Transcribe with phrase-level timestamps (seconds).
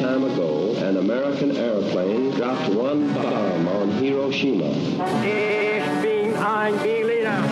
[0.00, 4.70] time ago, an American airplane dropped one bomb on Hiroshima.
[5.22, 7.42] Ich bin ein Berliner.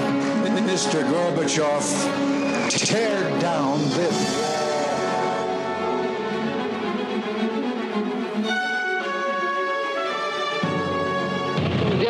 [0.67, 1.03] Mr.
[1.11, 1.85] Gorbachev,
[2.71, 4.50] tear down this.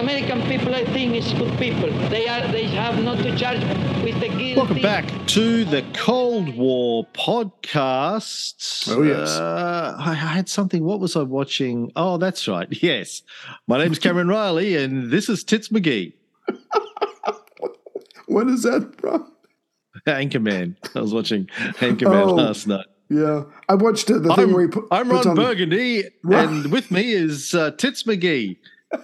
[0.01, 1.91] American people, I think, is good people.
[2.09, 2.47] They are.
[2.51, 3.61] They have not to charge
[4.03, 4.57] with the guilty.
[4.57, 8.91] Welcome back to the Cold War podcast.
[8.91, 9.29] Oh, yes.
[9.37, 10.85] Uh, I I had something.
[10.85, 11.93] What was I watching?
[11.97, 12.67] Oh, that's right.
[12.83, 13.23] Yes.
[13.67, 16.15] My name's Cameron Reilly, and this is Tits McGee,
[18.27, 19.31] What is that from?
[20.07, 20.77] Anchorman.
[20.97, 21.47] I was watching
[21.81, 22.35] Anchorman Oh.
[22.35, 22.87] last night.
[23.11, 26.05] Yeah, I watched uh, the thing I'm, where he put, I'm Ron on the- Burgundy,
[26.23, 26.49] Right.
[26.49, 28.57] and with me is uh, Tits McGee.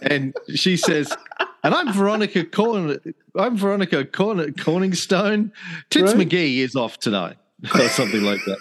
[0.02, 1.16] And she says,
[1.62, 2.98] and I'm Veronica Corn.
[3.36, 5.52] I'm Veronica Corn- Corningstone.
[5.90, 6.28] Tits Right.
[6.28, 7.36] McGee is off tonight,
[7.74, 8.58] or something like that.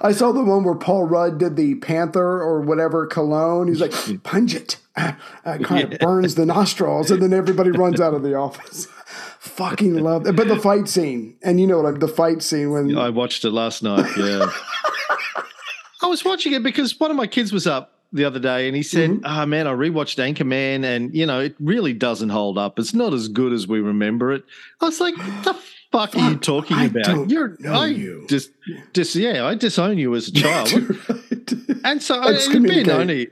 [0.00, 3.68] I saw the one where Paul Rudd did the Panther or whatever cologne.
[3.68, 4.78] He's like, pungent.
[4.96, 5.12] Uh,
[5.44, 8.86] uh, kind of burns the nostrils, and then everybody runs out of the office.
[9.40, 10.34] Fucking love it.
[10.34, 12.00] But the fight scene, and you know what?
[12.00, 14.10] The fight scene when I watched it last night.
[14.16, 14.50] Yeah.
[16.02, 18.76] I was watching it because one of my kids was up the other day and
[18.76, 19.24] he said, Mm-hmm.
[19.24, 22.78] Ah, man, I rewatched Anchorman and, you know, it really doesn't hold up.
[22.78, 24.44] It's not as good as we remember it.
[24.80, 25.56] I was like, the
[25.92, 27.30] fuck are you talking I about?
[27.30, 28.50] You're, I you." just,
[28.92, 30.72] just, yeah, I disown you as a child.
[31.84, 33.28] and so it had been only,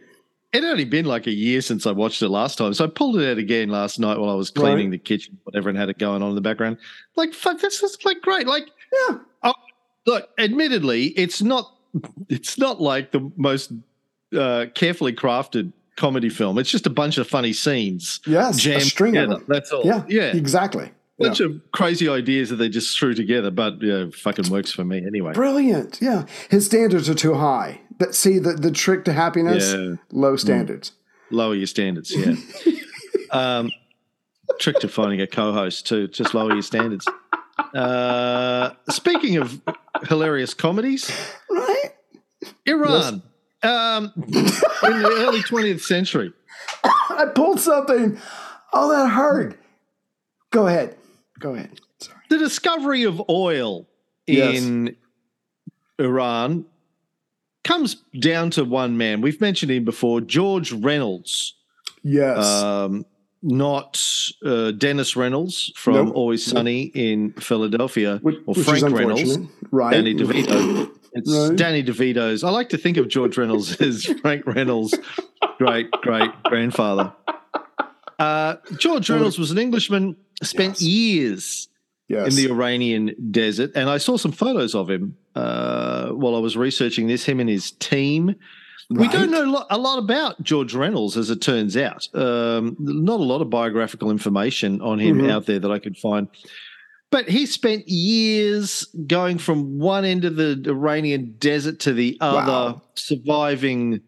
[0.53, 2.75] it only been like a year since I watched it last time.
[2.75, 4.93] So I pulled it out again last night while I was cleaning Right.
[4.93, 6.79] the kitchen, whatever, and had it going on in the background.
[7.17, 8.47] Like, fuck, this is like great.
[8.47, 8.69] Like,
[9.09, 9.19] yeah,
[10.07, 11.73] look admittedly it's not
[12.29, 13.73] it's not like the most
[14.35, 18.83] uh, carefully crafted comedy film it's just a bunch of funny scenes yes, a jammed
[18.83, 19.45] string of together them.
[19.49, 20.91] that's all Yeah, yeah exactly.
[21.19, 24.99] bunch of crazy ideas that they just threw together but yeah fucking works for me
[25.07, 25.99] anyway Brilliant.
[26.03, 27.81] Yeah, his standards are too high.
[27.97, 29.95] But see, the the trick to happiness, Yeah.
[30.11, 30.93] low standards.
[31.31, 32.35] lower your standards yeah
[33.31, 33.71] um
[34.59, 37.07] trick to finding a co-host too just lower your standards
[37.73, 39.61] uh speaking of
[40.09, 41.11] hilarious comedies
[41.49, 41.91] Right.
[42.67, 43.23] iran
[43.65, 44.31] um in
[45.03, 46.33] the early 20th century
[46.85, 48.19] I pulled something.
[48.73, 49.59] Oh, that hurt.
[50.51, 50.97] Go ahead.
[51.39, 51.81] Go ahead.
[52.01, 52.19] Sorry.
[52.31, 53.87] the discovery of oil
[54.27, 54.63] Yes.
[54.63, 54.97] in
[55.99, 56.65] Iran
[57.63, 59.21] comes down to one man.
[59.21, 61.55] We've mentioned him before, George Reynolds,
[62.03, 62.39] Yes.
[62.45, 63.05] um,
[63.43, 64.03] not
[64.45, 66.15] uh, Dennis Reynolds from Nope.
[66.17, 69.39] Always Sunny in Philadelphia, which, or Frank Reynolds.
[69.71, 69.93] Right.
[69.93, 70.91] Danny DeVito.
[71.15, 71.57] It's Right.
[71.57, 72.43] Danny DeVito's.
[72.45, 74.95] I like to think of George Reynolds as Frank Reynolds'
[75.59, 77.13] great great grandfather.
[78.19, 80.83] Uh, George Reynolds was an Englishman, spent Yes.
[80.83, 81.69] years
[82.09, 82.29] Yes.
[82.29, 83.71] in the Iranian desert.
[83.75, 87.49] And I saw some photos of him uh, while I was researching this, him and
[87.49, 88.35] his team.
[88.91, 92.07] We don't know a lot about George Reynolds, as it turns out.
[92.15, 95.31] Um, not a lot of biographical information on him Mhm.
[95.31, 96.29] out there that I could find.
[97.11, 102.47] But he spent years going from one end of the Iranian desert to the other,
[102.75, 102.83] Wow.
[102.97, 104.01] surviving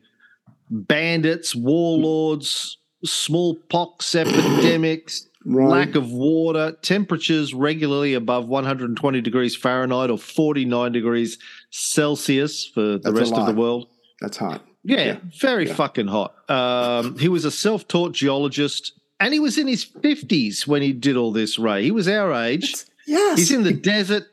[0.70, 5.68] bandits, warlords, smallpox epidemics, Right.
[5.68, 11.38] lack of water, temperatures regularly above 120 degrees Fahrenheit or 49 degrees
[11.70, 13.86] Celsius for the That's rest of the world.
[14.20, 14.62] That's hot.
[14.82, 15.16] Yeah, Yeah.
[15.40, 15.74] very Yeah.
[15.74, 16.34] fucking hot.
[16.50, 20.92] Um, he was a self taught geologist and he was in his 50s when he
[20.92, 21.84] did all this, Ray.
[21.84, 22.84] He was our age.
[23.06, 23.38] Yes.
[23.38, 24.24] He's in the desert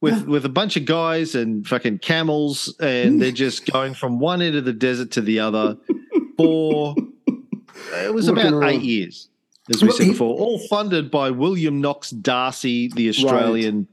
[0.00, 3.36] with, with a bunch of guys and fucking camels, and they're mm.
[3.36, 5.76] just going from one end of the desert to the other
[6.36, 8.70] for uh, it was Looking about around.
[8.70, 9.28] eight years,
[9.70, 13.88] as we Well, said he- before, all funded by William Knox D'Arcy, the Australian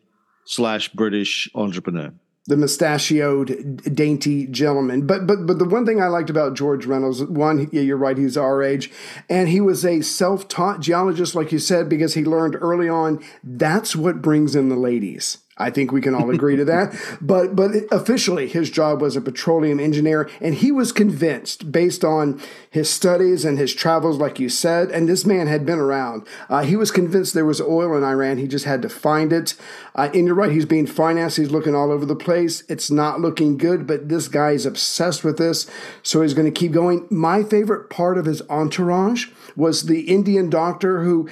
[0.46, 2.14] slash British entrepreneur.
[2.48, 5.08] The mustachioed, dainty gentleman.
[5.08, 8.18] But but but the one thing I liked about George Reynolds, one, yeah, you're right,
[8.18, 8.92] he's our age,
[9.30, 13.96] and he was a self-taught geologist, like you said, because he learned early on that's
[13.96, 15.40] what brings in the ladies.
[15.58, 16.96] I think we can all agree to that.
[17.22, 22.42] But but officially, his job was a petroleum engineer, and he was convinced, based on
[22.70, 26.28] his studies and his travels, like you said, and this man had been around.
[26.50, 28.38] Uh, he was convinced there was oil in Iran.
[28.38, 29.56] He just had to find it.
[29.96, 31.38] Uh, and you're right, he's being financed.
[31.38, 32.64] He's looking all over the place.
[32.68, 35.70] It's not looking good, but this guy is obsessed with this,
[36.04, 37.08] so he's going to keep going.
[37.10, 41.30] My favorite part of his entourage was the Indian doctor who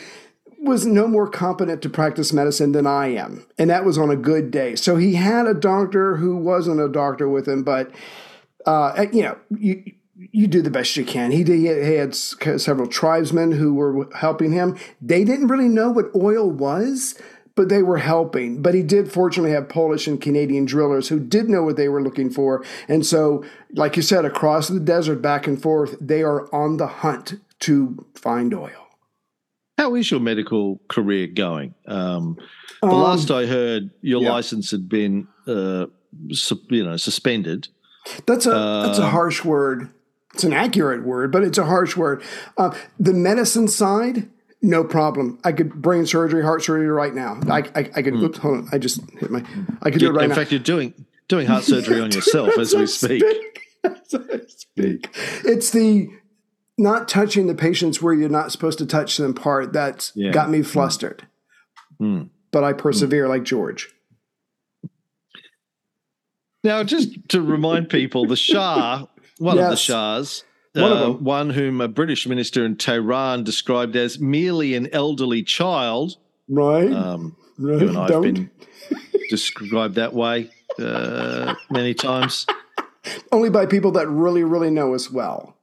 [0.63, 3.45] was no more competent to practice medicine than I am.
[3.57, 4.75] And that was on a good day.
[4.75, 7.91] So he had a doctor who wasn't a doctor with him, but,
[8.65, 11.31] uh, you know, you, you do the best you can.
[11.31, 14.77] He, did, he had several tribesmen who were helping him.
[15.01, 17.19] They didn't really know what oil was,
[17.55, 18.61] but they were helping.
[18.61, 22.01] But he did fortunately have Polish and Canadian drillers who did know what they were
[22.01, 22.63] looking for.
[22.87, 23.43] And so,
[23.73, 28.05] like you said, across the desert, back and forth, they are on the hunt to
[28.15, 28.82] find oil.
[29.77, 31.73] How is your medical career going?
[31.87, 32.37] Um,
[32.81, 34.31] the Um, last I heard, your yeah.
[34.33, 35.87] license had been, uh,
[36.69, 37.67] you know, suspended.
[38.27, 38.49] That's a
[38.85, 39.89] that's a Um, harsh word.
[40.33, 42.23] It's an accurate word, but it's a harsh word.
[42.57, 44.27] Uh, the medicine side,
[44.61, 45.39] no problem.
[45.43, 47.39] I could brain surgery, heart surgery right now.
[47.49, 48.15] I I, I could.
[48.15, 48.69] Oops, hold on.
[48.71, 49.43] I just hit my.
[49.81, 50.23] I could do it right.
[50.25, 50.35] In now.
[50.35, 50.93] fact, you're doing
[51.29, 53.23] doing heart surgery on yourself as we speak.
[53.85, 55.09] As I speak.
[55.43, 56.07] It's the
[56.77, 60.31] not touching the patients where you're not supposed to touch them part that's Yeah.
[60.31, 61.27] got me flustered.
[62.01, 62.29] Mm.
[62.51, 63.93] But I persevere like George.
[66.63, 69.05] Now, just to remind people, the Shah,
[69.37, 70.43] one of the Shahs,
[70.73, 75.43] One of uh, one whom a British minister in Tehran described as merely an elderly
[75.43, 76.17] child.
[76.49, 76.91] Right?
[76.91, 77.81] Um, right.
[77.81, 78.49] you and I have been
[79.29, 80.49] described that way
[80.79, 82.47] uh, many times.
[83.31, 85.57] Only by people that really, really know us well.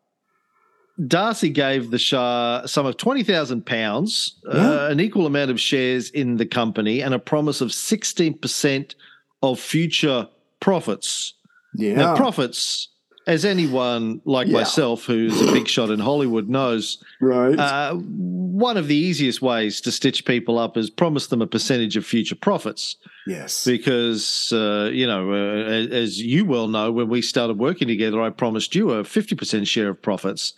[1.06, 4.84] D'Arcy gave the Shah some of twenty thousand pounds, Yeah.
[4.84, 8.94] uh, an equal amount of shares in the company, and a promise of sixteen percent
[9.42, 10.28] of future
[10.60, 11.34] profits.
[11.74, 11.94] Yeah.
[11.94, 12.88] Now, profits,
[13.26, 14.54] as anyone like Yeah.
[14.54, 17.58] myself who's a big shot in Hollywood knows, right.
[17.58, 21.96] uh, one of the easiest ways to stitch people up is promise them a percentage
[21.96, 22.96] of future profits.
[23.26, 23.64] yes.
[23.64, 28.20] Because, uh, you know, uh, as, as you well know, when we started working together,
[28.20, 30.52] I promised you a 50% share of profits.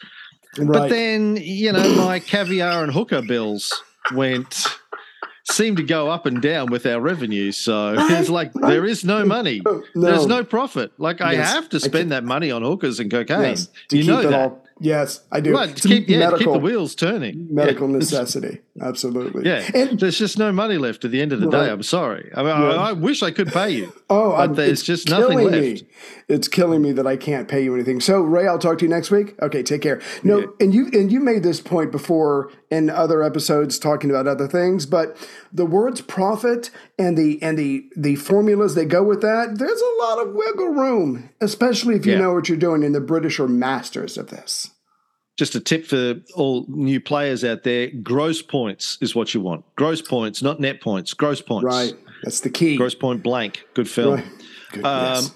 [0.59, 0.69] Right.
[0.69, 3.83] But then, you know, my caviar and hooker bills
[4.15, 4.67] went
[5.51, 7.51] seemed to go up and down with our revenue.
[7.53, 9.61] So it's like there is no money.
[9.67, 10.93] Oh, There's no profit.
[10.99, 13.41] Like I Yes, have to I spend that money on hookers and cocaine.
[13.41, 13.69] yes.
[13.89, 14.35] To you keep know it that.
[14.51, 14.65] all.
[14.83, 15.53] Yes, I do.
[15.55, 17.47] Right, to keep, yeah, keep the wheels turning.
[17.55, 17.97] medical yeah.
[17.99, 18.61] necessity.
[18.81, 19.47] Absolutely.
[19.47, 21.67] Yeah, And there's just no money left at the end of the Right.
[21.67, 21.71] day.
[21.73, 22.31] I'm sorry.
[22.35, 22.77] I, mean, Yeah.
[22.77, 23.93] I, I wish I could pay you.
[24.11, 25.57] oh, but I'm, there's it's just nothing left.
[25.57, 25.89] Me.
[26.29, 28.01] It's killing me that I can't pay you anything.
[28.01, 29.35] So Ray, I'll talk to you next week.
[29.43, 30.01] Okay, take care.
[30.23, 34.49] No, and you and you made this point before in other episodes talking about other
[34.49, 35.17] things, but
[35.53, 40.03] the words profit and the and the the formulas that go with that, there's a
[40.03, 42.19] lot of wiggle room, especially if you Yeah.
[42.21, 42.83] know what you're doing.
[42.83, 44.71] And the British are masters of this.
[45.39, 49.65] Just a tip for all new players out there: gross points is what you want.
[49.77, 51.15] Gross points, not net points.
[51.15, 51.65] Gross points.
[51.65, 51.95] Right.
[52.23, 52.77] That's the key.
[52.77, 53.65] Gross point blank.
[53.75, 54.15] Good film.
[54.17, 54.25] Right.
[54.73, 54.85] Good.
[54.85, 55.35] Um, yes.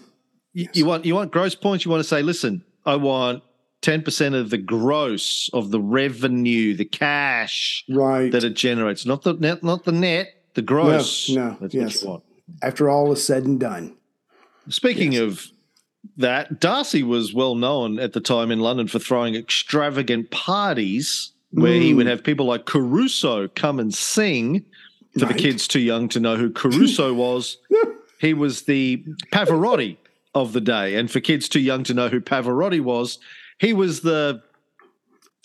[0.55, 1.85] You, you want you want gross points.
[1.85, 3.43] You want to say, listen, I want
[3.83, 8.31] ten percent of the gross of the revenue, the cash Right.
[8.33, 11.29] that it generates, not the net, not the net, the gross.
[11.29, 11.97] no, That's yes.
[11.97, 12.23] what you want.
[12.63, 13.95] After all is said and done.
[14.69, 15.47] Speaking of
[16.17, 21.75] that, D'Arcy was well known at the time in London for throwing extravagant parties where
[21.75, 21.97] he Mm.
[21.97, 24.65] would have people like Caruso come and sing.
[25.19, 25.35] For Right.
[25.37, 27.57] the kids too young to know who Caruso was,
[28.21, 29.03] he was the
[29.33, 29.97] Pavarotti
[30.35, 30.95] of the day.
[30.97, 33.19] And for kids too young to know who Pavarotti was,
[33.59, 34.43] he was the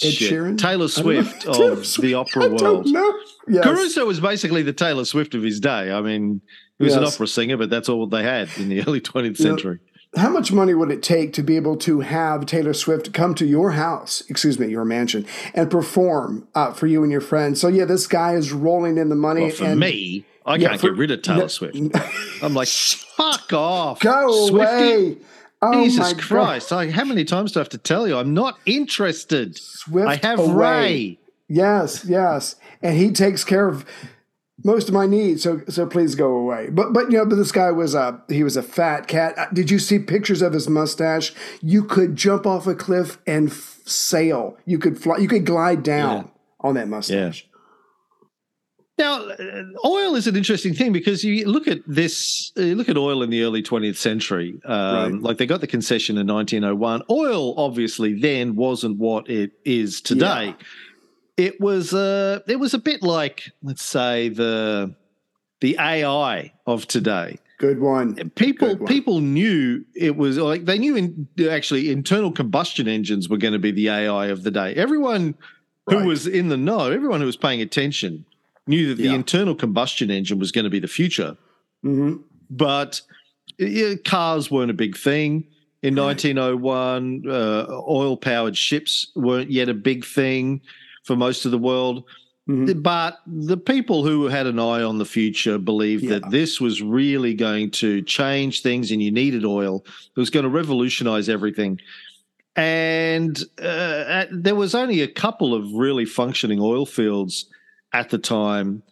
[0.04, 0.58] Ed shit, Sheeran?
[0.58, 1.24] Taylor I don't know.
[1.24, 2.88] Swift of the I opera don't world.
[2.88, 3.20] know.
[3.48, 3.64] Yes.
[3.64, 5.92] Caruso was basically the Taylor Swift of his day.
[5.92, 6.42] I mean,
[6.78, 9.44] he was an opera singer, but that's all they had in the early 20th Yeah.
[9.46, 9.80] century.
[10.18, 13.46] How much money would it take to be able to have Taylor Swift come to
[13.46, 17.62] your house, excuse me, your mansion, and perform uh, for you and your friends?
[17.62, 19.44] So yeah, this guy is rolling in the money.
[19.44, 21.78] Well, for and me, I Yeah, can't for- get rid of Taylor no- Swift.
[22.44, 24.00] I'm like, fuck off.
[24.02, 25.16] go away.
[25.62, 26.14] Oh Jesus.
[26.14, 26.72] Christ.
[26.72, 28.18] I, how many times do I have to tell you?
[28.18, 29.58] I'm not interested.
[29.58, 30.54] Swift I have away.
[30.54, 31.20] Ray.
[31.48, 33.86] Yes, yes, and he takes care of
[34.64, 35.44] most of my needs.
[35.44, 36.70] So, so please go away.
[36.70, 39.38] But, but you know, but this guy was a he was a fat cat.
[39.38, 41.34] Uh, Did you see pictures of his mustache?
[41.62, 44.58] You could jump off a cliff and f- sail.
[44.66, 45.18] You could fly.
[45.18, 47.48] You could glide down on that mustache.
[49.02, 52.88] Now, uh, oil is an interesting thing because you look at this, uh, you look
[52.88, 54.62] at oil in the early 20th century.
[54.64, 55.22] Um, Right.
[55.22, 57.02] Like they got the concession in 1901.
[57.10, 60.56] Oil, obviously, then wasn't what it is today.
[61.36, 64.94] It was, uh, it was a bit like, let's say, the
[65.62, 67.38] the AI of today.
[67.58, 68.16] Good one.
[68.32, 68.88] People Good one.
[68.88, 73.60] people knew it was like they knew in, actually internal combustion engines were going to
[73.60, 74.74] be the AI of the day.
[74.76, 75.36] Everyone
[75.88, 78.26] who was in the know, everyone who was paying attention,
[78.68, 79.16] knew that the Yeah.
[79.16, 81.36] internal combustion engine was going to be the future.
[81.84, 82.16] hmm
[82.50, 83.02] But
[83.58, 85.46] yeah, cars weren't a big thing
[85.84, 87.24] in 1901.
[87.28, 90.62] Uh, oil powered ships weren't yet a big thing
[91.06, 92.04] for most of the world.
[92.50, 92.82] Mhm.
[92.84, 96.20] But the people who had an eye on the future believed Yeah.
[96.20, 99.86] that this was really going to change things and you needed oil.
[100.16, 101.80] It was going to revolutionize everything.
[102.56, 107.46] And uh, there was only a couple of really functioning oil fields
[107.94, 108.84] at the time.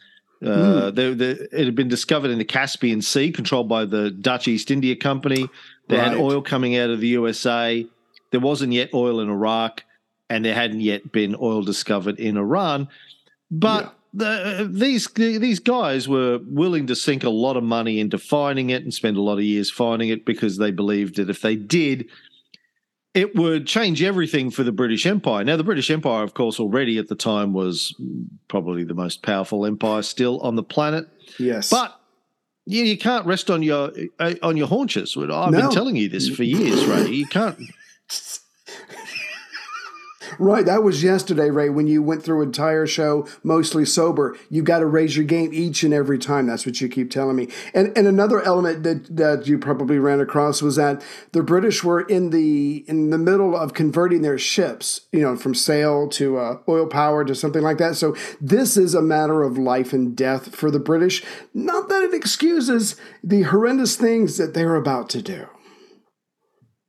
[0.45, 4.47] Uh, they, they, it had been discovered in the Caspian Sea, controlled by the Dutch
[4.47, 5.49] East India Company.
[5.89, 7.85] They had oil coming out of the USA.
[8.31, 9.83] There wasn't yet oil in Iraq,
[10.29, 12.87] and there hadn't yet been oil discovered in Iran.
[13.51, 18.69] But the, these these guys were willing to sink a lot of money into finding
[18.69, 21.55] it and spend a lot of years finding it because they believed that if they
[21.55, 22.07] did,
[23.13, 25.43] it would change everything for the British Empire.
[25.43, 27.95] Now, the British Empire, of course, already at the time was
[28.47, 31.07] probably the most powerful empire still on the planet.
[31.39, 31.69] Yes.
[31.69, 31.99] But
[32.65, 35.17] you, you can't rest on your uh, on your haunches.
[35.17, 35.49] I've No.
[35.51, 37.07] been telling you this for years, Ray.
[37.09, 37.57] You can't.
[40.39, 44.37] Right, that was yesterday, Ray, when you went through an entire show mostly sober.
[44.49, 46.47] you've got to raise your game each and every time.
[46.47, 47.49] That's what you keep telling me.
[47.73, 51.03] And and another element that that you probably ran across was that
[51.33, 55.53] the British were in the in the middle of converting their ships, you know, from
[55.53, 57.97] sail to uh, oil power to something like that.
[57.97, 61.21] So this is a matter of life and death for the British.
[61.53, 65.47] Not that it excuses the horrendous things that they're about to do.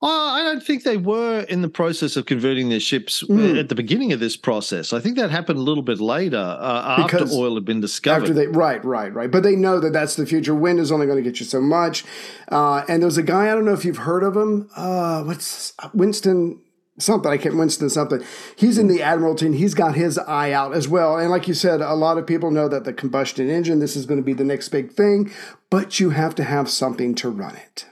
[0.02, 3.56] Oh, I don't think they were in the process of converting their ships Hmm.
[3.56, 4.94] at the beginning of this process.
[4.94, 8.22] I think that happened a little bit later, uh, after oil had been discovered.
[8.22, 9.30] After they, right, right, right.
[9.30, 10.54] But they know that that's the future.
[10.54, 12.04] Wind is only going to get you so much.
[12.50, 14.70] Uh, and there's a guy I don't know if you've heard of him.
[14.74, 16.60] Uh, what's Winston
[16.98, 17.30] something?
[17.30, 18.22] I can't Winston something.
[18.56, 21.18] He's in the Admiralty and he's got his eye out as well.
[21.18, 24.06] And like you said, a lot of people know that the combustion engine this is
[24.06, 25.30] going to be the next big thing,
[25.68, 27.84] but you have to have something to run it.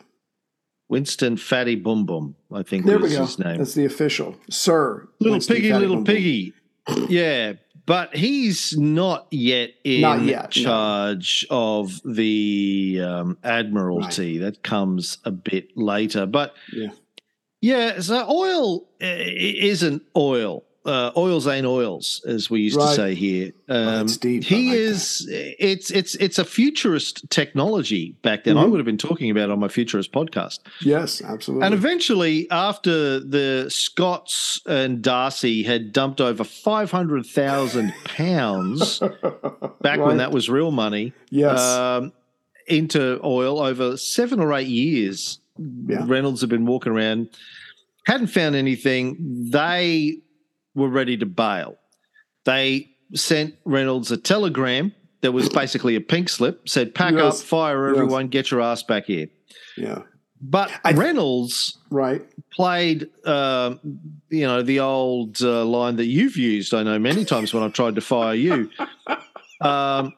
[0.88, 3.22] Winston Fatty Boom Boom, I think There was we go.
[3.26, 3.58] his name.
[3.58, 6.14] That's the official Sir little Winston piggy, Fatty little Boom Boom.
[6.14, 6.52] piggy.
[7.08, 7.52] yeah,
[7.84, 10.62] but he's not yet in Not yet, no.
[10.62, 14.38] charge of the um, Admiralty.
[14.38, 16.24] That comes a bit later.
[16.26, 16.88] But Yeah.
[17.60, 20.64] yeah, so oil uh, isn't oil.
[20.88, 22.88] Uh, oils ain't oils, as we used Right.
[22.88, 23.52] to say here.
[23.68, 24.42] Um, that's deep.
[24.42, 25.28] He like is.
[25.30, 28.14] It's it's it's a futurist technology.
[28.22, 28.70] Back then, I Mhm.
[28.70, 30.60] would have been talking about it on my futurist podcast.
[30.80, 31.66] Yes, absolutely.
[31.66, 39.98] And eventually, after the Scots and D'Arcy had dumped over 500,000 pounds back Right.
[40.00, 41.60] when that was real money yes.
[41.60, 42.12] um,
[42.66, 45.38] into oil over seven or eight years,
[45.86, 46.04] Yeah.
[46.06, 47.28] Reynolds had been walking around,
[48.06, 49.16] hadn't found anything.
[49.50, 50.20] They
[50.78, 51.76] were ready to bail.
[52.44, 57.40] They sent Reynolds a telegram that was basically a pink slip, said, Pack Yes.
[57.40, 57.96] up, fire Yes.
[57.98, 59.28] everyone, get your ass back here.
[59.76, 60.02] yeah.
[60.40, 62.22] But I- Reynolds Right.
[62.52, 63.80] played, um,
[64.30, 66.72] you know, the old uh, line that you've used.
[66.72, 68.70] I know many times when I've tried to fire you.
[69.60, 70.12] Um,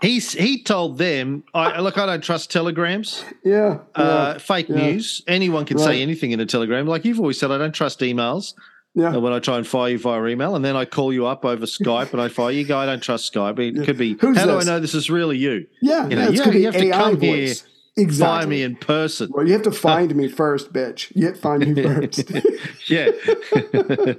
[0.00, 3.80] he's he told them, I, "Look, I don't trust telegrams, Yeah.
[3.96, 4.02] yeah.
[4.02, 4.76] uh, fake yeah.
[4.76, 5.22] news.
[5.26, 5.84] Anyone can Right.
[5.84, 6.86] say anything in a telegram.
[6.86, 8.54] Like you've always said, I don't trust emails.
[8.96, 9.14] Yeah.
[9.14, 11.44] uh, When I try and fire you via email, and then I call you up
[11.44, 13.58] over Skype and I fire you, go, I don't trust Skype.
[13.60, 15.66] It could be, Who's how do I know this is really you?
[15.80, 17.54] Yeah, You know, yeah, you- you have to come here.
[17.98, 18.26] Exactly.
[18.40, 19.30] Fire me in person.
[19.32, 21.10] Well, you have to find me first, bitch.
[21.16, 22.30] You have to find me first.
[22.90, 23.08] Yeah.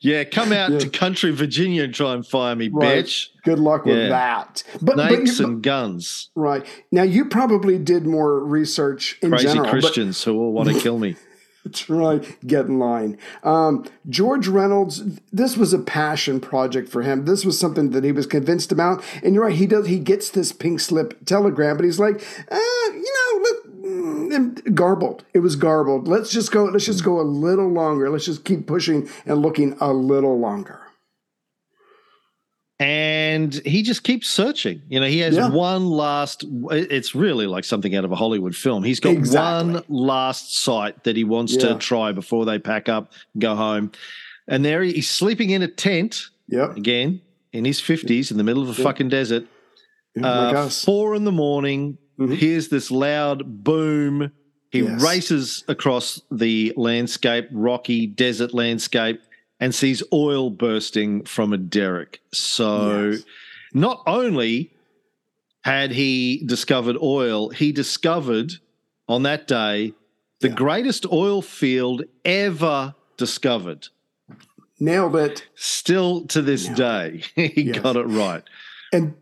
[0.00, 0.78] yeah, come out Yeah.
[0.80, 3.04] to country Virginia and try and fire me, Right.
[3.04, 3.28] bitch.
[3.44, 4.08] Good luck with Yeah.
[4.08, 4.64] that.
[4.82, 6.30] But, but Snakes you- and guns.
[6.34, 9.64] right now, you probably did more research in Crazy general.
[9.64, 11.16] but- Christians who all want to kill me.
[11.68, 12.46] That's right.
[12.46, 13.18] Get in line.
[13.42, 17.26] Um, George Reynolds, this was a passion project for him.
[17.26, 19.04] This was something that he was convinced about.
[19.22, 19.86] And you're right, he does.
[19.86, 22.58] He gets this pink slip telegram, but he's like, uh,
[22.94, 25.24] you know, mm, garbled.
[25.34, 26.08] It was garbled.
[26.08, 26.64] Let's just go.
[26.64, 28.08] Let's just go a little longer.
[28.08, 30.87] Let's just keep pushing and looking a little longer.
[32.80, 34.82] And he just keeps searching.
[34.88, 35.48] You know, he has Yeah.
[35.48, 38.84] one last, it's really like something out of a Hollywood film.
[38.84, 39.72] He's got Exactly.
[39.74, 41.70] one last site that he wants Yeah.
[41.70, 43.90] to try before they pack up, and go home.
[44.46, 46.76] And there he- he's sleeping in a tent Yep.
[46.76, 47.20] again
[47.52, 49.44] in his 50s in the middle of a fucking desert.
[50.22, 51.98] Uh, four in the morning.
[52.18, 52.36] Mhm.
[52.36, 54.30] Here's this loud boom.
[54.70, 55.02] He Yes.
[55.02, 59.20] races across the landscape, rocky desert landscape,
[59.60, 62.20] and sees oil bursting from a derrick.
[62.32, 63.24] So, Yes.
[63.72, 64.72] not only
[65.62, 68.54] had he discovered oil, he discovered
[69.08, 69.92] on that day
[70.40, 70.54] the Yeah.
[70.54, 73.88] greatest oil field ever discovered.
[74.80, 75.46] Nailed it.
[75.56, 77.78] Still to this day, he Yes.
[77.80, 78.44] got it right.
[78.92, 79.14] And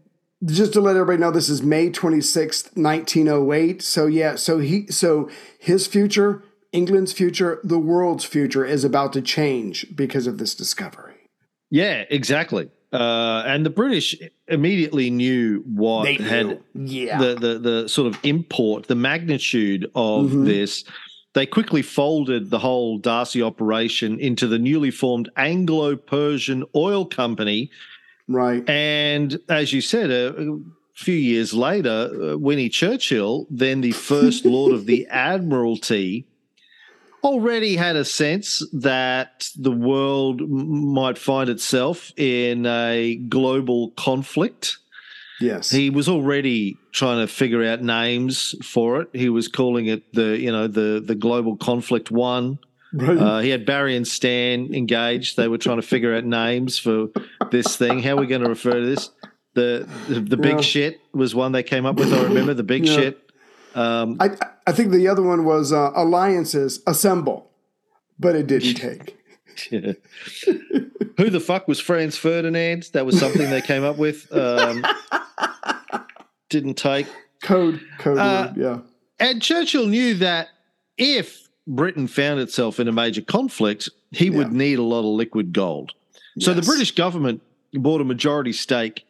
[0.44, 3.80] just to let everybody know, this is May 26th, 1908.
[3.80, 9.22] So yeah, so he so his future, England's future, the world's future is about to
[9.22, 11.14] change because of this discovery.
[11.70, 12.68] Yeah, exactly.
[12.92, 14.16] Uh, and the British
[14.48, 16.96] immediately knew what They had knew.
[17.06, 17.18] Yeah.
[17.18, 20.46] the, the the sort of import, the magnitude of Mhm.
[20.46, 20.84] this.
[21.34, 27.70] They quickly folded the whole D'Arcy operation into the newly formed Anglo-Persian Oil Company,
[28.28, 28.68] Right.
[28.68, 30.58] And as you said, a
[30.94, 36.26] few years later, uh, Winnie Churchill, then the first Lord of the Admiralty,
[37.26, 44.78] already had a sense that the world might find itself in a global conflict.
[45.40, 45.70] Yes.
[45.70, 49.08] He was already trying to figure out names for it.
[49.12, 52.58] He was calling it the, you know, the the global conflict one.
[52.94, 53.18] right.
[53.18, 55.36] Uh, he had Barry and Stan engaged.
[55.36, 57.08] They were trying to figure out names for
[57.50, 58.02] this thing.
[58.02, 59.10] How are we going to refer to this?
[59.52, 60.60] The the, the big Yeah.
[60.62, 62.12] shit was one they came up with.
[62.14, 62.94] I remember the big Yeah.
[62.96, 63.30] shit.
[63.74, 67.50] Um, I I think the other one was uh, alliances assemble,
[68.18, 69.16] but it didn't take.
[71.16, 72.90] who the fuck was Franz Ferdinand?
[72.92, 74.30] That was something they came up with.
[74.32, 74.84] Um,
[76.50, 77.06] didn't take.
[77.42, 78.56] Code code Uh, word.
[78.62, 78.78] Yeah.
[79.18, 80.48] And Churchill knew that
[80.98, 85.52] if Britain found itself in a major conflict, he would need a lot of liquid
[85.52, 85.92] gold.
[86.38, 87.42] So the British government
[87.72, 89.04] bought a majority stake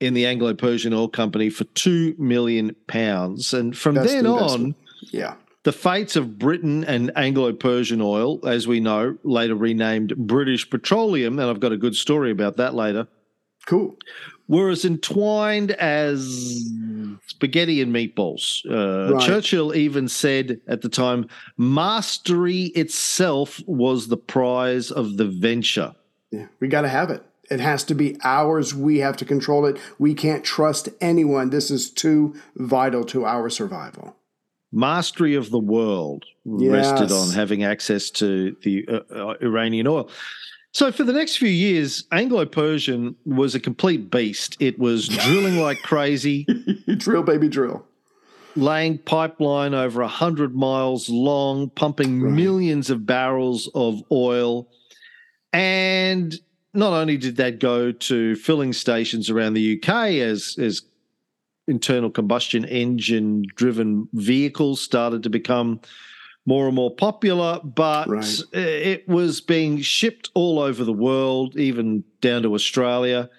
[0.00, 4.76] in the Anglo-Persian Oil Company for two million pounds, and from Best then investment.
[4.76, 5.34] on, Yeah.
[5.64, 11.48] the fates of Britain and Anglo-Persian Oil, as we know, later renamed British Petroleum, and
[11.48, 13.06] I've got a good story about that later,
[13.66, 13.96] Cool.
[14.48, 16.68] were as entwined as
[17.28, 18.60] spaghetti and meatballs.
[18.68, 19.24] Uh, Right.
[19.24, 25.94] Churchill even said at the time, mastery itself was the prize of the venture.
[26.32, 26.46] Yeah.
[26.60, 27.22] We got to have it.
[27.50, 28.74] It has to be ours.
[28.74, 29.76] We have to control it.
[29.98, 31.50] We can't trust anyone.
[31.50, 34.16] This is too vital to our survival.
[34.72, 40.10] Mastery of the world rested on having access to the uh, uh, Iranian oil.
[40.72, 44.56] So, for the next few years, Anglo Persian was a complete beast.
[44.58, 46.46] It was drilling like crazy.
[46.96, 47.84] drill, baby, drill.
[48.56, 54.66] laying pipeline over 100 miles long, pumping millions of barrels of oil.
[55.52, 56.34] And
[56.72, 59.88] not only did that go to filling stations around the UK
[60.22, 60.80] as, as
[61.68, 65.80] internal combustion engine driven vehicles started to become
[66.44, 68.40] more and more popular, but Right.
[68.52, 73.30] it was being shipped all over the world, even down to Australia.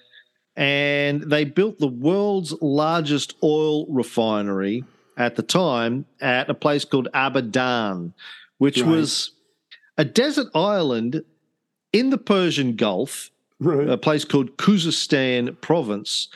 [0.55, 4.85] And they built the world's largest oil refinery
[5.17, 8.13] at the time at a place called Abadan,
[8.57, 8.89] which Right.
[8.89, 9.31] was
[9.97, 11.23] a desert island
[11.91, 13.87] in the Persian Gulf Right.
[13.89, 16.27] a place called Khuzestan province.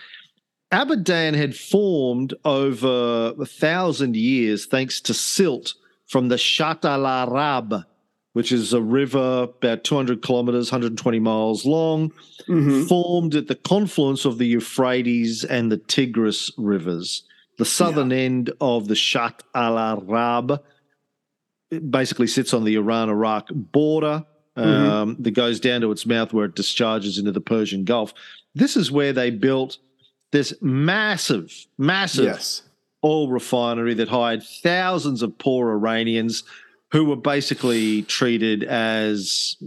[0.72, 5.74] Abadan had formed over a thousand years thanks to silt
[6.08, 7.84] from the Shatt al-Arab,
[8.34, 12.12] which is a river about 200 kilometers, 120 miles long,
[12.48, 12.88] Mhm.
[12.88, 17.24] formed at the confluence of the Euphrates and the Tigris rivers.
[17.58, 20.62] The southern end of the Shat al Arab
[21.90, 24.26] basically sits on the Iran Iraq border
[24.56, 28.12] um, that goes down to its mouth where it discharges into the Persian Gulf.
[28.56, 29.78] This is where they built
[30.32, 32.64] this massive, massive Yes.
[33.04, 36.44] oil refinery that hired thousands of poor Iranians
[36.92, 39.58] who were basically treated as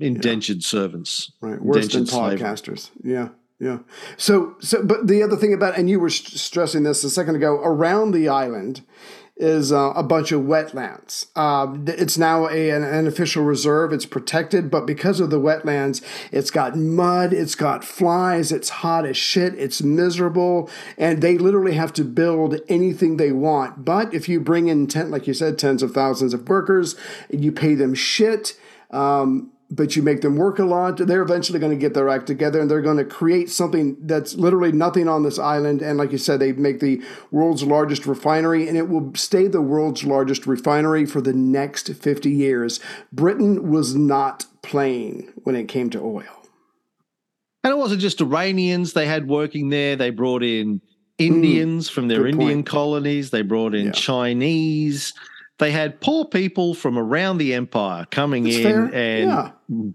[0.00, 1.32] indentured servants.
[1.40, 1.60] Right.
[1.60, 2.38] Worse than indentured slavery.
[2.38, 2.90] podcasters.
[3.02, 3.28] Yeah.
[3.58, 3.80] Yeah.
[4.16, 7.36] So, so, but the other thing about, and you were st- stressing this a second
[7.36, 8.80] ago, around the island
[9.40, 11.26] is uh, a bunch of wetlands.
[11.34, 13.90] Uh, it's now a, an, an official reserve.
[13.92, 19.06] It's protected, but because of the wetlands, it's got mud, it's got flies, it's hot
[19.06, 23.84] as shit, it's miserable, and they literally have to build anything they want.
[23.84, 26.94] But if you bring in, ten, like you said, tens of thousands of workers,
[27.30, 28.56] and you pay them shit.
[28.90, 32.26] Um, but you make them work a lot, they're eventually going to get their act
[32.26, 35.80] together and they're going to create something that's literally nothing on this island.
[35.80, 39.62] And like you said, they make the world's largest refinery and it will stay the
[39.62, 42.80] world's largest refinery for the next 50 years.
[43.12, 46.24] Britain was not playing when it came to oil.
[47.62, 49.94] And it wasn't just Iranians they had working there.
[49.94, 51.24] They brought in hmm.
[51.24, 52.66] Indians from their Indian point.
[52.66, 53.30] colonies.
[53.30, 53.92] They brought in Yeah.
[53.92, 55.12] Chinese.
[55.60, 58.84] They had poor people from around the empire coming That's in fair.
[58.94, 59.30] and
[59.68, 59.92] Yeah.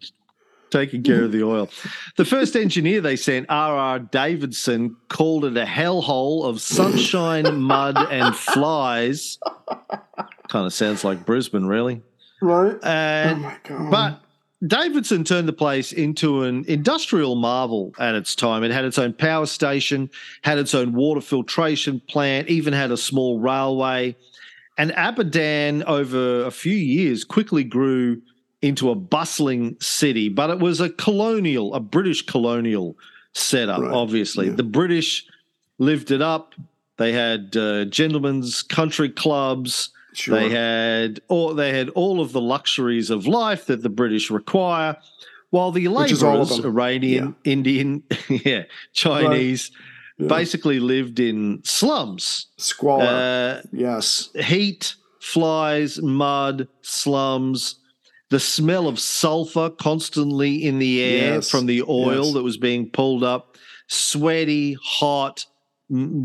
[0.69, 1.69] taking care of the oil.
[2.17, 3.99] The first engineer they sent, R.R.
[3.99, 9.39] Davidson, called it a hellhole of sunshine, mud, and flies.
[10.49, 12.01] Kind of sounds like Brisbane, really.
[12.41, 12.75] Right?
[12.83, 13.91] And oh my God.
[13.91, 14.21] but
[14.67, 18.63] Davidson turned the place into an industrial marvel at its time.
[18.63, 20.09] It had its own power station,
[20.43, 24.15] had its own water filtration plant, even had a small railway.
[24.77, 28.21] And Abadan, over a few years, quickly grew
[28.61, 32.97] into a bustling city, but it was a colonial, a British colonial
[33.33, 33.91] setup, Right.
[33.91, 34.47] obviously.
[34.47, 34.53] Yeah.
[34.55, 35.25] The British
[35.77, 36.55] lived it up.
[36.97, 39.89] They had uh, gentlemen's country clubs.
[40.13, 40.39] Sure.
[40.39, 44.95] They had all they had all of the luxuries of life that the British require,
[45.49, 46.65] while the Which is all of laborers.
[46.65, 49.71] Iranian, Indian, yeah, Chinese,
[50.17, 52.47] basically lived in slums.
[52.57, 53.03] Squalor.
[53.03, 54.29] Uh, yes.
[54.35, 57.79] heat, flies, mud, slums,
[58.29, 62.33] the smell of sulfur constantly in the air Yes, from the oil yes.
[62.33, 63.55] that was being pulled up,
[63.87, 65.45] sweaty, hot,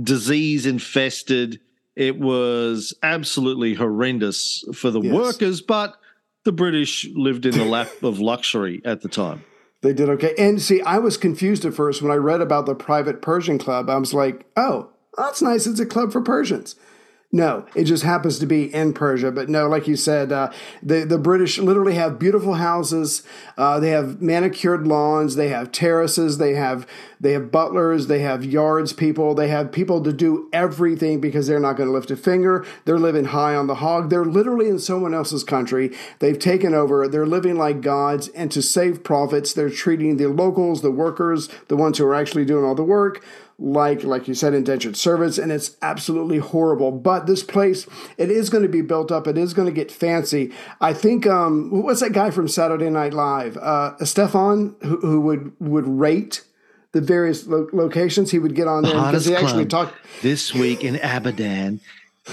[0.02, 1.60] disease infested.
[1.96, 5.12] It was absolutely horrendous for the Yes.
[5.12, 5.96] workers, but
[6.44, 9.44] the British lived in the lap of luxury at the time.
[9.82, 10.34] They did okay.
[10.36, 13.88] And see, I was confused at first when I read about the private Persian club.
[13.88, 15.66] I was like, oh, that's nice.
[15.66, 16.76] It's a club for Persians.
[17.32, 19.30] No, it just happens to be in Persia.
[19.30, 20.50] But no, like you said, uh,
[20.82, 23.22] the the British literally have beautiful houses.
[23.56, 25.36] Uh, they have manicured lawns.
[25.36, 26.38] They have terraces.
[26.38, 26.88] They have
[27.20, 28.08] they have butlers.
[28.08, 29.34] They have yards people.
[29.36, 32.66] They have people to do everything because they're not going to lift a finger.
[32.84, 34.10] They're living high on the hog.
[34.10, 35.94] They're literally in someone else's country.
[36.18, 37.06] They've taken over.
[37.06, 38.26] They're living like gods.
[38.28, 42.44] And to save profits, they're treating the locals, the workers, the ones who are actually
[42.44, 43.22] doing all the work,
[43.62, 48.48] like like you said indentured servants and it's absolutely horrible but this place it is
[48.48, 52.00] going to be built up it is going to get fancy i think um what's
[52.00, 56.42] that guy from saturday night live uh stefan who, who would would rate
[56.92, 60.82] the various lo- locations he would get on there because he actually talked this week
[60.82, 61.80] in Abadan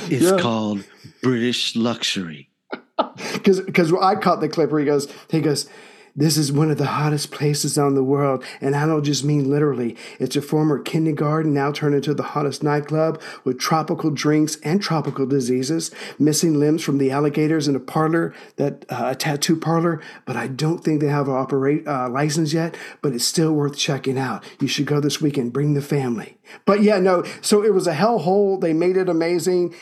[0.10, 0.38] is Yeah.
[0.40, 0.84] called
[1.22, 2.50] British Luxury.
[3.34, 5.70] because because I caught the clip where he goes he goes
[6.18, 9.50] this is one of the hottest places on the world and I don't just mean
[9.50, 9.96] literally.
[10.20, 15.28] It's a former kindergarten now turned into the hottest nightclub with tropical drinks and tropical
[15.28, 20.36] diseases missing limbs from the alligators in a parlor that uh, a tattoo parlor but
[20.36, 24.18] I don't think they have an operate uh, license yet but it's still worth checking
[24.18, 24.44] out.
[24.60, 26.38] You should go this weekend bring the family.
[26.66, 28.60] But yeah no so it was a hellhole.
[28.60, 29.76] They made it amazing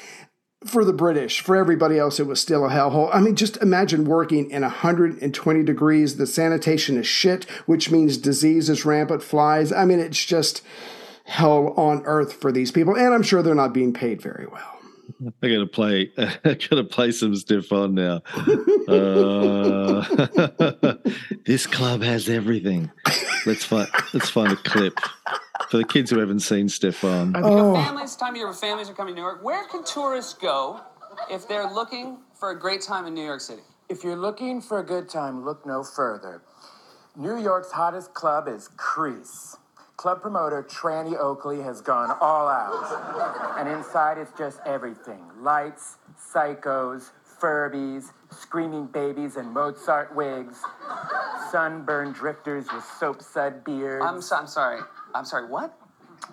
[0.66, 3.10] for the British, for everybody else, it was still a hellhole.
[3.14, 6.18] I mean, just imagine working in 120 degrees.
[6.18, 9.72] The sanitation is shit, which means disease is rampant, flies.
[9.72, 10.62] I mean, it's just
[11.26, 12.96] hell on earth for these people.
[12.96, 14.75] And I'm sure they're not being paid very well.
[15.42, 16.12] I gotta play.
[16.18, 18.22] I gotta play some stuff on now.
[18.88, 20.04] Uh,
[21.46, 22.92] this club has everything.
[23.46, 23.88] Let's find.
[24.14, 25.00] Let's find a clip
[25.70, 27.34] for the kids who haven't seen Stefan.
[27.36, 27.74] Oh.
[27.76, 29.44] Families, time of year where families are coming to New York.
[29.44, 30.82] Where can tourists go
[31.30, 33.62] if they're looking for a great time in New York City?
[33.90, 36.42] If you're looking for a good time, look no further.
[37.16, 39.58] New York's hottest club is Crease.
[39.98, 43.58] Club promoter Tranny Oakley has gone all out.
[43.58, 45.98] And inside it's just everything lights,
[46.34, 50.58] psychos, Furbies, screaming babies in Mozart wigs,
[51.52, 54.06] sunburned drifters with soap sud beards.
[54.06, 54.80] I'm, so, I'm sorry.
[55.14, 55.48] I'm sorry.
[55.50, 55.78] What?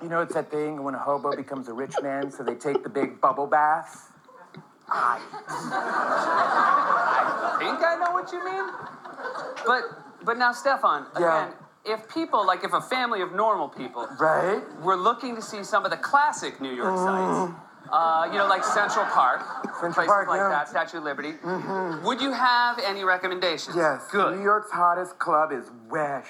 [0.01, 2.83] You know, it's that thing when a hobo becomes a rich man, so they take
[2.83, 4.13] the big bubble bath.
[4.89, 5.19] I
[7.59, 8.65] think I know what you mean.
[9.67, 11.51] But but now, Stefan, Yeah.
[11.85, 14.63] If people like if a family of normal people Right?
[14.83, 17.53] were looking to see some of the classic New York sites,
[17.91, 19.43] uh, you know, like Central Park,
[19.81, 20.49] Central places Park, like yeah.
[20.49, 21.35] that, Statue of Liberty,
[22.05, 23.75] would you have any recommendations?
[23.77, 24.07] Yes.
[24.11, 24.37] Good.
[24.37, 26.27] New York's hottest club is Wesh.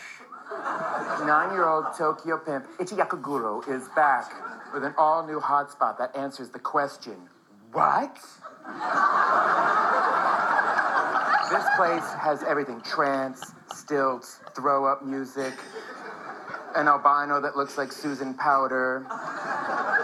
[1.24, 4.32] Nine-year-old Tokyo pimp Ichiyakuguro is back
[4.74, 7.16] with an all-new hotspot that answers the question,
[7.72, 8.18] what?
[11.52, 15.52] This place has everything: trance, stilts, throw-up music,
[16.74, 19.04] an albino that looks like Susan Powter,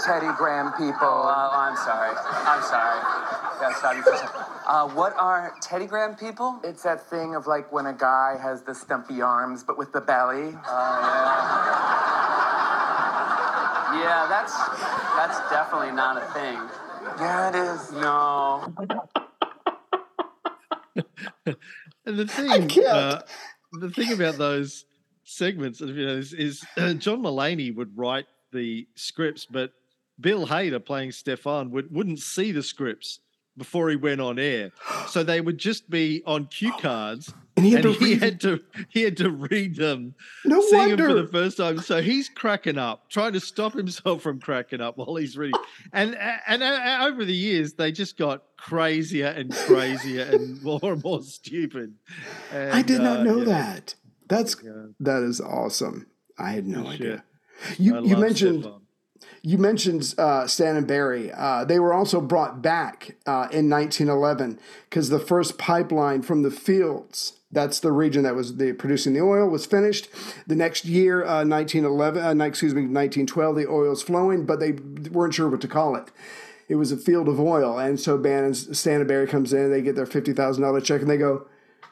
[0.04, 0.92] Teddy Graham people.
[1.08, 2.14] Uh, I'm sorry.
[2.14, 3.00] I'm sorry.
[3.60, 4.42] Gotta stop you for a second.
[4.66, 6.60] Uh, what are Teddy Graham people?
[6.62, 10.02] It's that thing of like when a guy has the stumpy arms but with the
[10.02, 10.54] belly.
[10.54, 11.00] Oh,
[13.90, 14.04] yeah.
[14.04, 14.52] yeah, that's
[15.16, 16.60] that's definitely not a thing.
[17.18, 17.90] Yeah, it is.
[17.92, 18.70] No.
[22.06, 22.26] And the
[22.70, 23.22] thing, uh,
[23.72, 24.84] the thing about those
[25.24, 29.72] segments, you know, is, is uh, John Mulaney would write the scripts, but
[30.20, 33.20] Bill Hader playing Stefan would wouldn't see the scripts
[33.58, 34.70] before he went on air,
[35.08, 38.22] so they would just be on cue cards, And he had and to he read
[38.22, 41.80] had to he had to read them, No seeing them for the first time.
[41.80, 45.60] So he's cracking up, trying to stop himself from cracking up while he's reading.
[45.92, 51.02] And and, and over the years, they just got crazier and crazier and more and
[51.02, 51.94] more stupid.
[52.52, 53.44] I did not uh, know yeah.
[53.44, 53.94] that.
[54.28, 54.86] That's Yeah.
[55.00, 56.06] that is awesome.
[56.38, 57.24] I had no Good idea.
[57.76, 58.82] You I you mentioned Stefan.
[59.42, 61.32] You mentioned uh, Stan and Barry.
[61.32, 66.50] Uh, they were also brought back uh, in 1911 because the first pipeline from the
[66.50, 67.34] fields.
[67.50, 70.08] That's the region that was the producing the oil was finished.
[70.46, 74.72] The next year, uh, 1911, uh, excuse me, 1912, the oil's flowing, but they
[75.10, 76.10] weren't sure what to call it.
[76.68, 79.70] It was a field of oil, and so Bannon Stan and Barry comes in.
[79.70, 81.46] They get their fifty thousand dollar check, and they go,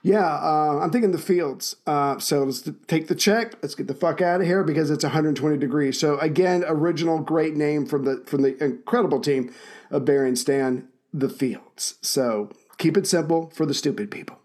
[0.07, 1.75] Yeah, uh, I'm thinking the fields.
[1.85, 3.55] Uh, so let's take the check.
[3.61, 5.99] Let's get the fuck out of here because it's 120 degrees.
[5.99, 9.53] So again, original great name from the from the incredible team
[9.91, 11.99] of Barry and Stan, the fields.
[12.03, 14.39] So keep it simple for the stupid people.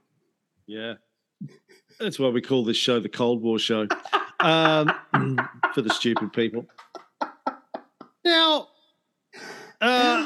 [0.65, 0.95] Yeah.
[1.99, 3.87] That's why we call this show the Cold War show
[4.39, 4.91] um,
[5.75, 6.65] for the stupid people.
[8.25, 8.69] Now,
[9.79, 10.25] uh,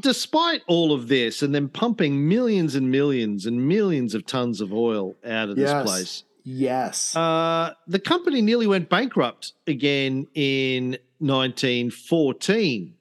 [0.00, 4.72] despite all of this and then pumping millions and millions and millions of tons of
[4.72, 7.16] oil out of this place, Yes.
[7.16, 12.94] uh, the company nearly went bankrupt again in 1914.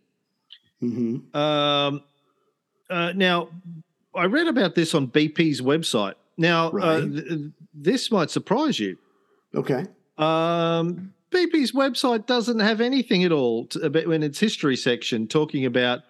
[0.79, 2.03] hmm Um,
[2.89, 3.49] uh, now,
[4.15, 6.13] I read about this on BP's website.
[6.37, 7.41] Now, uh, th-
[7.73, 8.97] this might surprise you.
[9.55, 9.85] Okay.
[10.17, 16.01] Um, BP's website doesn't have anything at all to, in its history section talking about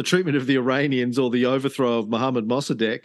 [0.00, 3.04] the treatment of the Iranians or the overthrow of Mohammad Mossadegh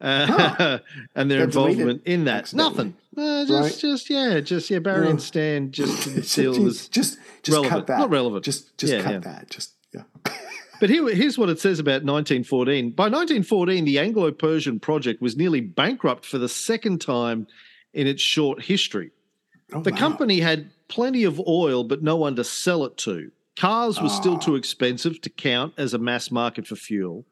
[0.00, 0.78] uh, Huh.
[1.16, 2.54] and their deleted involvement in that.
[2.54, 2.94] Nothing.
[3.16, 3.90] Uh, just, Right.
[3.90, 4.78] just yeah, just yeah.
[4.78, 5.10] Barry Yeah.
[5.10, 7.98] and Stan just didn't just, feel it was just, just cut that.
[7.98, 8.44] Not relevant.
[8.44, 9.18] Just, just Yeah, cut yeah.
[9.20, 9.50] that.
[9.50, 10.02] Just, yeah.
[10.78, 12.90] But here, here's what it says about 1914.
[12.90, 17.46] By 1914, the Anglo Persian project was nearly bankrupt for the second time
[17.92, 19.10] in its short history.
[19.72, 19.96] Oh, The wow.
[19.96, 23.32] company had plenty of oil, but no one to sell it to.
[23.56, 24.58] Cars were still too ah.
[24.58, 27.24] expensive to count as a mass market for fuel.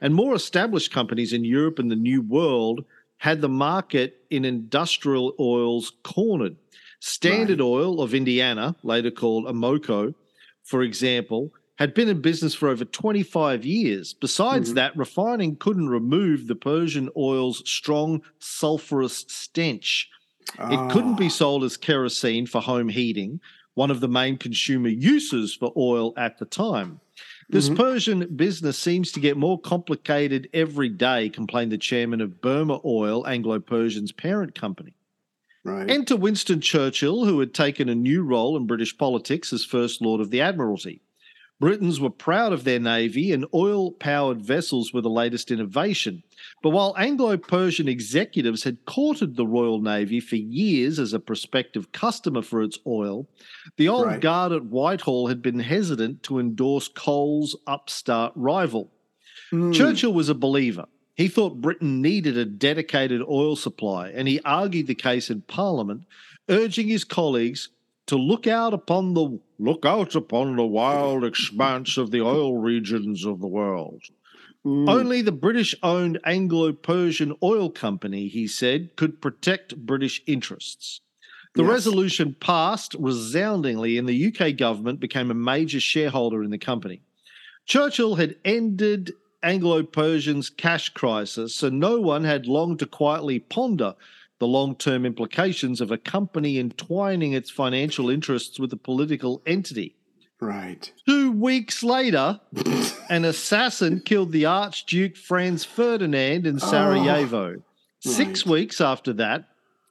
[0.00, 2.84] And more established companies in Europe and the New World
[3.18, 6.56] had the market in industrial oils cornered.
[7.00, 10.14] Standard Oil of Indiana, later called Amoco,
[10.62, 14.12] for example, had been in business for over 25 years.
[14.12, 14.76] Besides mm-hmm.
[14.76, 20.08] that, refining couldn't remove the Persian oil's strong sulfurous stench.
[20.58, 21.30] It couldn't be ah.
[21.30, 23.40] sold as kerosene for home heating,
[23.74, 27.00] one of the main consumer uses for oil at the time.
[27.48, 27.76] This mm-hmm.
[27.76, 33.26] Persian business seems to get more complicated every day, complained the chairman of Burma Oil,
[33.26, 34.94] Anglo Persian's parent company.
[35.64, 35.88] Right.
[35.90, 40.20] Enter Winston Churchill, who had taken a new role in British politics as First Lord
[40.20, 41.02] of the Admiralty.
[41.62, 46.24] Britons were proud of their navy, and oil powered vessels were the latest innovation.
[46.60, 51.92] But while Anglo Persian executives had courted the Royal Navy for years as a prospective
[51.92, 53.28] customer for its oil,
[53.76, 54.20] the old Right.
[54.20, 58.90] guard at Whitehall had been hesitant to endorse Coal's upstart rival.
[59.52, 59.72] Mm.
[59.72, 60.86] Churchill was a believer.
[61.14, 66.06] He thought Britain needed a dedicated oil supply, and he argued the case in Parliament,
[66.48, 67.68] urging his colleagues
[68.06, 73.24] to look out upon the look out upon the wild expanse of the oil regions
[73.24, 74.02] of the world.
[74.66, 74.88] Mm.
[74.88, 81.00] Only the British owned Anglo Persian Oil Company, he said, could protect British interests.
[81.54, 81.70] The Yes.
[81.70, 87.00] resolution passed resoundingly, and the UK government became a major shareholder in the company.
[87.66, 89.12] Churchill had ended
[89.42, 93.94] Anglo Persian's cash crisis, so no one had long to quietly ponder
[94.42, 99.94] the long term implications of a company entwining its financial interests with a political entity.
[100.40, 100.92] Right.
[101.08, 102.40] Two weeks later,
[103.08, 107.58] an assassin killed the Archduke Franz Ferdinand in Sarajevo.
[107.58, 107.62] Oh,
[108.00, 109.44] Six weeks after that,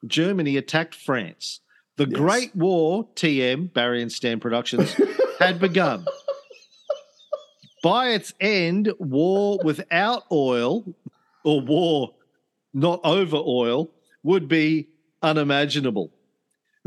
[0.05, 1.61] Germany attacked France.
[1.95, 4.93] The Great War, TM, Barry and Stan Productions,
[5.39, 6.05] had begun.
[7.81, 10.93] By its end, war without oil
[11.45, 12.15] or war
[12.73, 13.89] not over oil
[14.23, 14.89] would be
[15.21, 16.11] unimaginable.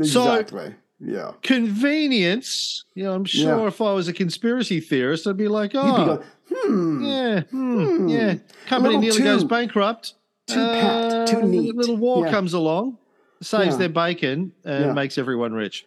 [0.01, 0.75] So- Exactly.
[0.99, 1.31] yeah.
[1.41, 3.67] Convenience, you know, I'm sure Yeah.
[3.67, 7.03] if I was a conspiracy theorist, I'd be like, You'd be oh, going, hmm.
[7.05, 8.35] yeah, hmm, yeah.
[8.67, 10.13] Company nearly too- goes bankrupt.
[10.47, 11.73] too pat, too Uh, neat.
[11.73, 12.31] A little war Yeah.
[12.31, 12.97] comes along,
[13.41, 13.77] saves Yeah.
[13.77, 14.93] their bacon, and Yeah.
[14.93, 15.85] makes everyone rich.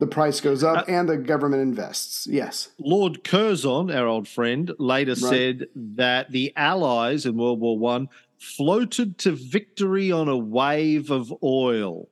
[0.00, 2.26] The price goes Uh, up and the government invests.
[2.26, 2.68] Yes.
[2.78, 8.08] Lord Curzon, our old friend, later said that the Allies in World War One
[8.44, 12.08] floated to victory on a wave of oil.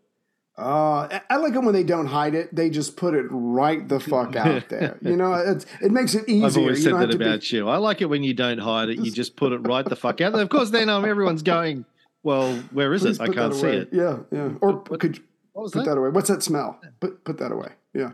[0.58, 2.54] Uh, I- like it when they don't hide it.
[2.54, 4.98] They just put it right the fuck out there.
[5.00, 6.46] You know, it's, it makes it easier.
[6.46, 7.68] I've always said that to be- about you.
[7.68, 8.98] I like it when you don't hide it.
[8.98, 10.42] You just put it right the fuck out there.
[10.42, 11.84] Of course, then um, everyone's going,
[12.22, 13.22] well, where is Please it?
[13.22, 13.88] I can't see it.
[13.92, 14.50] Yeah, yeah.
[14.60, 15.90] Or could you What was put that?
[15.92, 16.10] that away?
[16.10, 16.78] What's that smell?
[17.00, 17.70] Put put that away.
[17.94, 18.10] Yeah.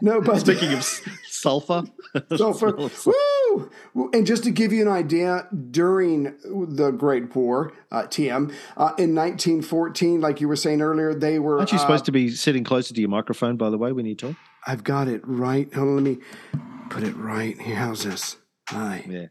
[0.00, 0.82] No, but Speaking of
[1.28, 1.84] sulfur,
[2.36, 2.70] sulfur.
[2.90, 3.12] Sulfur.
[3.94, 4.10] Woo!
[4.12, 9.14] And just to give you an idea, during the Great War, uh, TM, uh, in
[9.14, 11.58] 1914, like you were saying earlier, they were.
[11.58, 13.56] aren't you uh, supposed to be sitting closer to your microphone?
[13.56, 14.36] By the way, when you talk,
[14.66, 15.72] I've got it right.
[15.74, 16.18] Hold on, let me
[16.90, 17.76] put it right here.
[17.76, 18.36] How's this?
[18.68, 19.04] Hi.
[19.08, 19.26] yeah,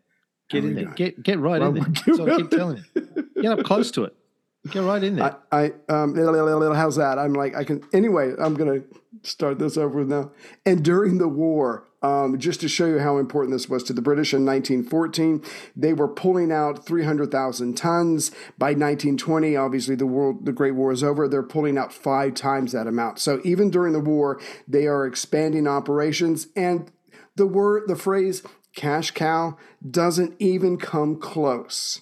[0.49, 1.83] get How in there, get get right Well, in there.
[2.05, 3.29] That's what I keep telling you.
[3.41, 4.15] Get up close to it.
[4.69, 5.37] Get right in there.
[5.51, 6.15] I, I um,
[6.73, 7.19] how's that?
[7.19, 8.83] I'm like, I can, anyway, I'm to
[9.21, 10.31] start this over now.
[10.65, 14.01] And during the war, um, just to show you how important this was to the
[14.01, 15.43] British in 1914,
[15.75, 18.29] they were pulling out 300,000 tons.
[18.57, 21.27] By 1920, obviously the world, the Great War is over.
[21.27, 23.19] They're pulling out five times that amount.
[23.19, 26.47] So even during the war, they are expanding operations.
[26.55, 26.89] And
[27.35, 28.43] the word, the phrase
[28.75, 29.57] "cash cow"
[29.89, 32.01] doesn't even come close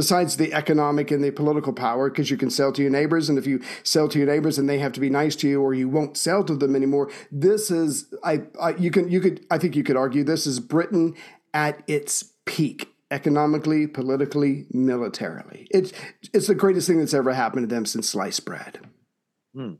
[0.00, 3.36] besides the economic and the political power, because you can sell to your neighbors, and
[3.38, 5.74] if you sell to your neighbors and they have to be nice to you, or
[5.74, 9.58] you won't sell to them anymore, this is I, I you can you could I
[9.58, 11.14] think you could argue this is Britain
[11.52, 15.68] at its peak economically, politically, militarily.
[15.70, 15.92] It's
[16.32, 18.80] it's the greatest thing that's ever happened to them since sliced bread.
[19.54, 19.74] Hmm.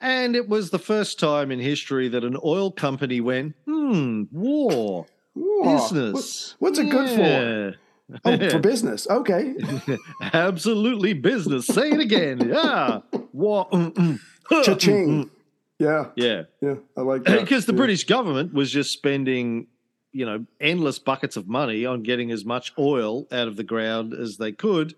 [0.00, 5.06] And it was the first time in history that an oil company went, hmm, war,
[5.34, 6.56] Whoa, business.
[6.58, 7.78] what- what's it good for?
[8.24, 9.06] Oh, for business.
[9.08, 9.54] Okay.
[10.32, 11.66] Absolutely business.
[11.66, 12.48] Say it again.
[12.48, 13.00] Yeah.
[13.32, 13.68] War.
[13.70, 14.64] mm, mm.
[14.64, 15.30] Cha-ching.
[15.78, 16.06] Yeah.
[16.16, 16.42] Yeah.
[16.60, 16.74] Yeah.
[16.96, 17.40] I like that.
[17.40, 17.76] Because the Yeah.
[17.78, 19.66] British government was just spending,
[20.12, 24.14] you know, endless buckets of money on getting as much oil out of the ground
[24.14, 24.94] as they could.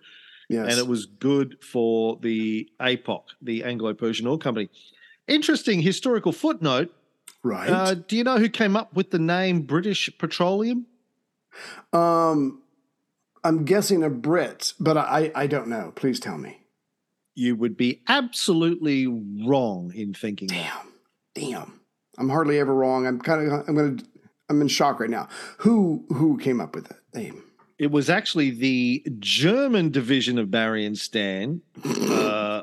[0.48, 0.68] Yes.
[0.70, 4.68] And it was good for the APOC, the Anglo Persian Oil Company.
[5.26, 6.94] Interesting historical footnote.
[7.42, 7.68] right.
[7.68, 10.86] Uh, do you know who came up with the name British Petroleum?
[11.92, 12.62] um,
[13.46, 15.92] I'm guessing a Brit, but I, I don't know.
[15.94, 16.60] Please tell me.
[17.34, 20.84] You would be absolutely wrong in thinking that.
[21.34, 21.50] Damn.
[21.50, 21.80] Damn.
[22.18, 23.06] I'm hardly ever wrong.
[23.06, 24.04] I'm kind of, I'm going to,
[24.48, 25.28] I'm in shock right now.
[25.58, 27.42] Who, who came up with that name?
[27.78, 31.62] It was actually the German division of Barry and Stan.
[31.84, 32.62] Uh,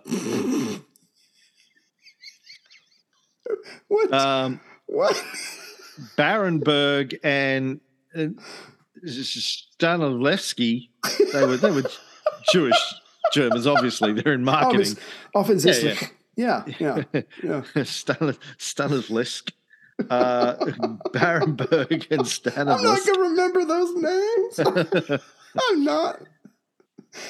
[3.87, 4.11] What?
[4.11, 5.23] um, what?
[6.17, 7.79] Barenberg and
[8.15, 8.27] uh,
[9.05, 10.89] Stanislavski.
[11.33, 11.83] They were they were
[12.51, 12.93] Jewish
[13.33, 13.67] Germans.
[13.67, 14.97] Obviously, they're in marketing.
[15.35, 16.11] Offensive.
[16.35, 17.03] Yeah, yeah.
[17.13, 17.21] Yeah.
[17.43, 17.83] yeah.
[17.83, 19.51] Stan, Stanislavsk,
[20.09, 20.55] uh,
[21.13, 25.21] Barenberg, and I'm not going to remember those names.
[25.69, 26.21] I'm not.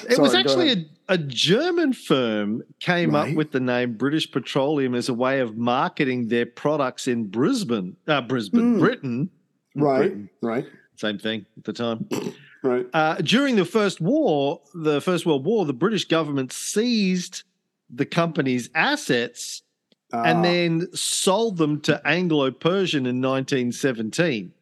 [0.08, 4.30] It was Sorry, go actually a, a German firm came up with the name British
[4.30, 8.78] Petroleum as a way of marketing their products in Brisbane, uh, Brisbane, Mm.
[8.80, 9.30] Britain.
[9.76, 10.64] Right, Britain, right,
[10.96, 12.08] same thing at the time.
[12.62, 12.86] right.
[12.92, 17.42] Uh, during the First War, the First World War, the British government seized
[17.90, 19.62] the company's assets
[20.12, 24.52] Ah, and then sold them to Anglo Persian in 1917.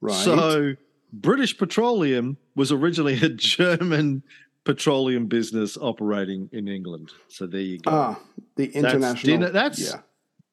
[0.00, 0.12] right.
[0.24, 0.74] So
[1.12, 4.22] British Petroleum was originally a German
[4.64, 7.10] petroleum business operating in England.
[7.28, 7.90] So there you go.
[7.92, 8.20] ah,
[8.56, 9.14] the international.
[9.38, 10.00] dinner- that's- yeah.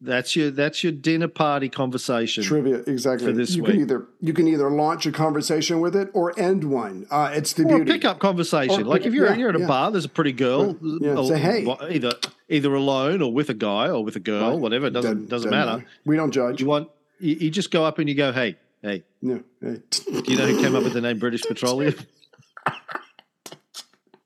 [0.06, 2.44] That's your that's your dinner party conversation.
[2.44, 3.28] trivia exactly.
[3.28, 3.72] for this you week.
[3.74, 7.08] can either you can either launch a conversation with it or end one.
[7.12, 7.92] Uh, it's the Or a beauty.
[7.94, 8.82] pickup conversation.
[8.82, 9.68] Or like pick- if you're yeah, you're at a yeah.
[9.68, 12.14] bar, there's a pretty girl, Yeah, say, "Hey." either
[12.50, 14.60] either alone or with a guy or with a girl, Right.
[14.60, 14.86] whatever.
[14.88, 15.86] It doesn't doesn't, matter.
[16.06, 16.62] We don't judge.
[16.62, 16.90] You want
[17.20, 19.42] you, you just go up and you go, hey, hey, No.
[19.62, 19.82] hey.
[20.06, 21.96] do you know who came up with the name British Petroleum?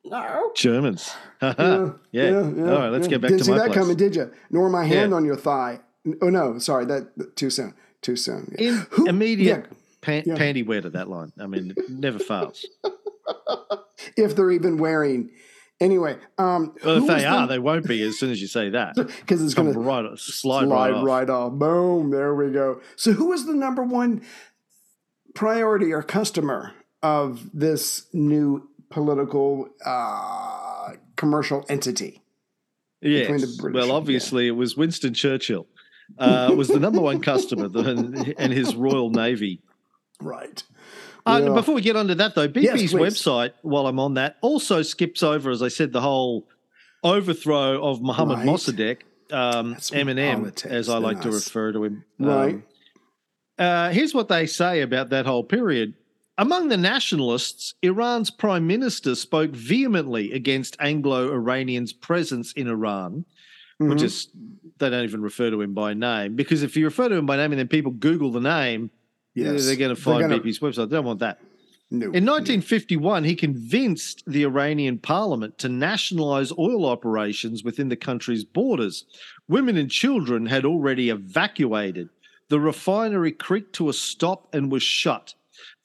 [0.09, 0.51] No.
[0.55, 1.11] Germans.
[1.41, 2.33] Yeah, yeah.
[2.33, 3.11] All right, let's yeah.
[3.11, 3.77] get back Didn't to see my that place.
[3.77, 4.29] coming, did you?
[4.49, 5.15] Nor my hand Yeah.
[5.17, 5.79] on your thigh.
[6.21, 7.73] Oh no, sorry, that, too soon.
[8.01, 8.53] Too soon.
[8.57, 8.69] Yeah.
[8.69, 10.35] In Who- immediate yeah, pan, yeah.
[10.35, 11.31] panty wear to that line.
[11.39, 12.65] I mean, it never fails.
[14.17, 15.31] if they're even wearing.
[15.81, 18.95] Anyway, um, Well, if they are, they won't be as soon as you say that.
[18.95, 21.53] because it's going to slide, slide, right, right, off.
[21.53, 21.59] off.
[21.59, 22.81] Boom, there we go.
[22.97, 24.21] So, who is the number one
[25.35, 32.21] priority or customer of this new political uh, commercial entity?
[33.01, 33.59] Yes.
[33.61, 33.93] well, yeah.
[33.93, 35.67] obviously, it was Winston Churchill.
[36.17, 37.69] Uh, was the number one customer
[38.37, 39.61] and his Royal Navy.
[40.21, 40.63] Right.
[41.25, 41.53] Uh, Yeah.
[41.53, 45.21] Before we get onto that, though, BP's Yes, website, while I'm on that, also skips
[45.23, 46.47] over, as I said, the whole
[47.03, 48.47] overthrow of Mohammad Right.
[48.47, 48.97] Mossadegh,
[49.31, 52.03] um, Eminem, politics as I like to refer to him.
[52.17, 52.55] Right.
[52.55, 52.63] Um,
[53.57, 55.93] uh, here's what they say about that whole period.
[56.39, 63.25] Among the nationalists, Iran's prime minister spoke vehemently against Anglo Iranians' presence in Iran,
[63.77, 64.03] which Mhm.
[64.03, 64.27] is,
[64.77, 66.37] they don't even refer to him by name.
[66.37, 68.89] Because if you refer to him by name and then people Google the name,
[69.35, 69.65] Yes.
[69.65, 70.89] they're going to find gonna- BP's website.
[70.89, 71.41] They don't want that.
[71.91, 72.09] No.
[72.11, 79.03] In 1951, he convinced the Iranian parliament to nationalize oil operations within the country's borders.
[79.49, 82.07] Women and children had already evacuated.
[82.47, 85.33] The refinery creaked to a stop and was shut.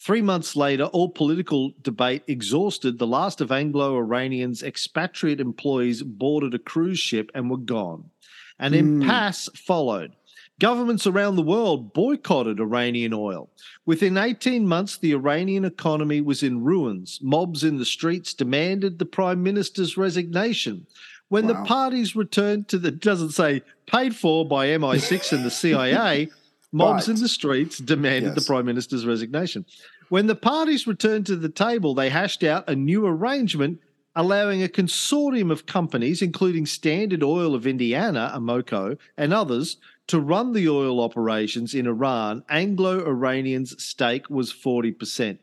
[0.04, 2.98] Three months later, all political debate exhausted.
[2.98, 8.10] The last of Anglo Iranians' expatriate employees boarded a cruise ship and were gone.
[8.58, 9.00] An Hmm.
[9.00, 10.12] impasse followed.
[10.60, 13.48] Governments around the world boycotted Iranian oil.
[13.86, 17.18] Within 18 months, the Iranian economy was in ruins.
[17.22, 20.86] Mobs in the streets demanded the prime minister's resignation.
[21.28, 26.28] When the parties returned to the, doesn't say paid for by MI6 and the CIA,
[26.74, 29.64] mobs But- in the streets demanded the prime minister's resignation.
[30.08, 33.78] When the parties returned to the table, they hashed out a new arrangement
[34.16, 40.52] allowing a consortium of companies, including Standard Oil of Indiana, Amoco, and others, to run
[40.52, 42.44] the oil operations in Iran.
[42.48, 45.38] Anglo Iranian's stake was 40%.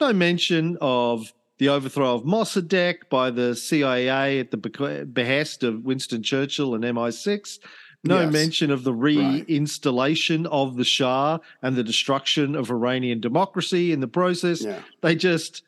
[0.00, 6.22] No mention of the overthrow of Mossadegh by the CIA at the behest of Winston
[6.22, 7.58] Churchill and MI6.
[8.02, 8.32] No Yes.
[8.32, 9.46] mention of the Right.
[9.46, 14.62] reinstallation of the Shah and the destruction of Iranian democracy in the process.
[14.64, 14.80] Yeah.
[15.02, 15.62] They just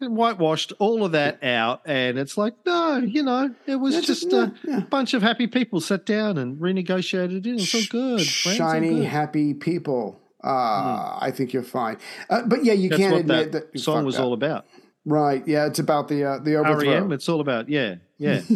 [0.00, 1.80] whitewashed all of that out.
[1.84, 4.80] And it's like, no, you know, it was Yeah, just yeah, a yeah.
[4.80, 7.60] bunch of happy people sat down and renegotiated it.
[7.60, 8.18] It's all good.
[8.20, 9.04] all Shiny, good.
[9.04, 10.20] Happy people.
[10.42, 11.96] Uh, I think you're fine.
[12.30, 14.22] Uh, but yeah, you That's can't admit that, that, song was that.
[14.22, 14.66] all about.
[15.04, 15.46] Right.
[15.48, 16.92] Yeah, it's about the uh, the overthrow.
[16.92, 18.42] REM, it's all about, yeah, yeah.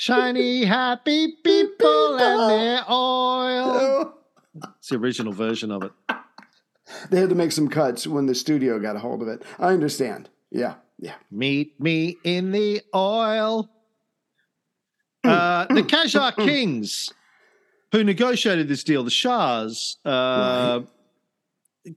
[0.00, 4.14] Shiny, happy people and their oil.
[4.78, 5.92] It's the original version of it.
[7.10, 9.42] They had to make some cuts when the studio got a hold of it.
[9.58, 10.30] I understand.
[10.52, 10.74] Yeah.
[11.00, 11.16] Yeah.
[11.32, 13.68] Meet me in the oil.
[15.24, 17.12] Uh, the Qajar kings
[17.90, 20.80] who negotiated this deal, the Shahs, uh,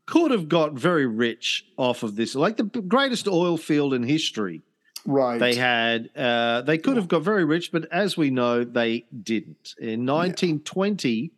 [0.07, 2.33] could have got very rich off of this.
[2.33, 4.63] Like the greatest oil field in history.
[5.05, 5.39] Right.
[5.39, 9.73] They had, uh, they could have got very rich, but as we know, they didn't.
[9.79, 11.31] In 1920,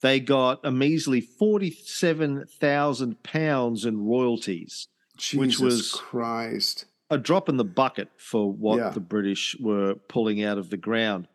[0.00, 6.86] they got a measly 47,000 pounds in royalties, Jesus which was Christ.
[7.10, 8.90] a drop in the bucket for what Yeah.
[8.90, 11.26] the British were pulling out of the ground.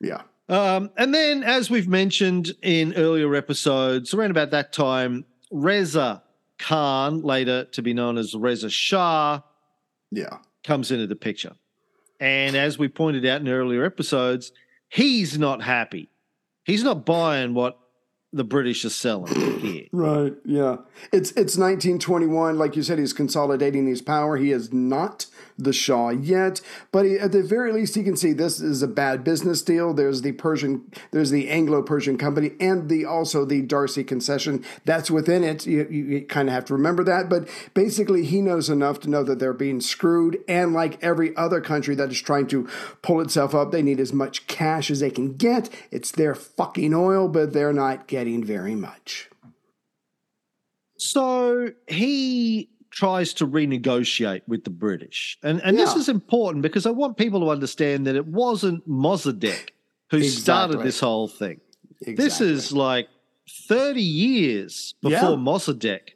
[0.00, 0.22] Yeah.
[0.48, 6.22] Um, and then, as we've mentioned in earlier episodes, around about that time, Reza
[6.58, 9.40] Khan, later to be known as Reza Shah,
[10.12, 10.38] Yeah.
[10.66, 11.54] Comes into the picture.
[12.20, 14.52] And as we pointed out in earlier episodes,
[14.88, 16.10] he's not happy.
[16.64, 17.78] He's not buying what
[18.36, 19.86] the British are selling here.
[19.92, 20.34] Right.
[20.44, 20.78] Yeah.
[21.10, 22.58] It's it's 1921.
[22.58, 24.36] Like you said, he's consolidating his power.
[24.36, 25.26] He is not
[25.58, 26.60] the Shah yet,
[26.92, 29.94] but he, at the very least, he can see this is a bad business deal.
[29.94, 34.64] There's the Persian, there's the Anglo-Persian company, and the also the D'Arcy concession.
[34.84, 35.66] That's within it.
[35.66, 37.30] You, you, you kind of have to remember that.
[37.30, 40.42] But basically, he knows enough to know that they're being screwed.
[40.46, 42.68] And like every other country that is trying to
[43.00, 45.70] pull itself up, they need as much cash as they can get.
[45.90, 49.30] It's their fucking oil, but they're not getting very much.
[50.98, 55.38] So he tries to renegotiate with the British.
[55.42, 59.68] And, and this is important because I want people to understand that it wasn't Mossadegh
[60.10, 61.60] who started this whole thing.
[62.00, 63.08] This is like
[63.68, 65.36] 30 years before Yeah.
[65.36, 66.10] Mossadegh.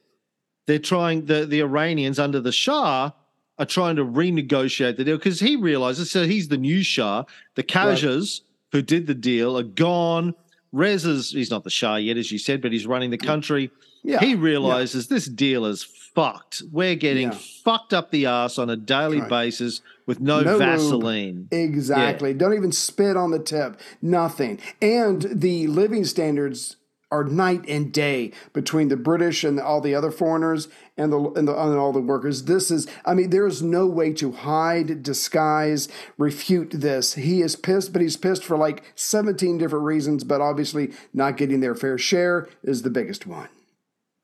[0.67, 3.11] They're trying, the, the Iranians under the Shah
[3.59, 7.25] are trying to renegotiate the deal because he realizes, so he's the new Shah.
[7.57, 8.41] The Qajars
[8.73, 10.35] who did the deal are gone.
[10.73, 13.71] Reza's, he's not the Shah yet, as you said, but he's running the country.
[14.03, 14.37] Yeah, he yeah.
[14.39, 16.63] realizes this deal is fucked.
[16.73, 17.39] We're getting Yeah.
[17.65, 19.29] fucked up the ass on a daily Right.
[19.29, 20.59] basis with no, No lube.
[20.61, 21.49] Vaseline.
[21.51, 22.33] Exactly.
[22.35, 23.79] Don't even spit on the tip.
[24.01, 24.59] Nothing.
[24.81, 26.77] And the living standards
[27.11, 31.49] are night and day between the British and all the other foreigners and the and,
[31.49, 32.45] the, and all the workers.
[32.45, 35.89] This is, I mean, there is no way to hide, disguise,
[36.19, 37.15] refute this.
[37.15, 41.61] He is pissed, but he's pissed for like 17 different reasons, but obviously not getting
[41.61, 43.49] their fair share is the biggest one.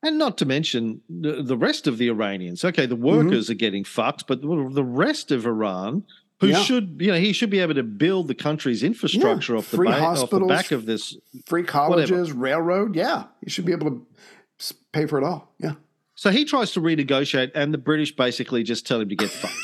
[0.03, 2.63] And not to mention the, the rest of the Iranians.
[2.63, 3.27] Okay, the Mm-hmm.
[3.27, 6.03] workers are getting fucked, but the rest of Iran,
[6.39, 6.61] who Yeah.
[6.61, 9.77] should, you know, he should be able to build the country's infrastructure Yeah, off, the
[9.77, 11.17] ba- off the back of this.
[11.45, 12.95] Free colleges, railroad.
[12.95, 13.23] Yeah.
[13.43, 14.05] he should be able to
[14.93, 15.53] pay for it all.
[15.59, 15.73] Yeah.
[16.15, 19.53] So he tries to renegotiate, and the British basically just tell him to get fucked.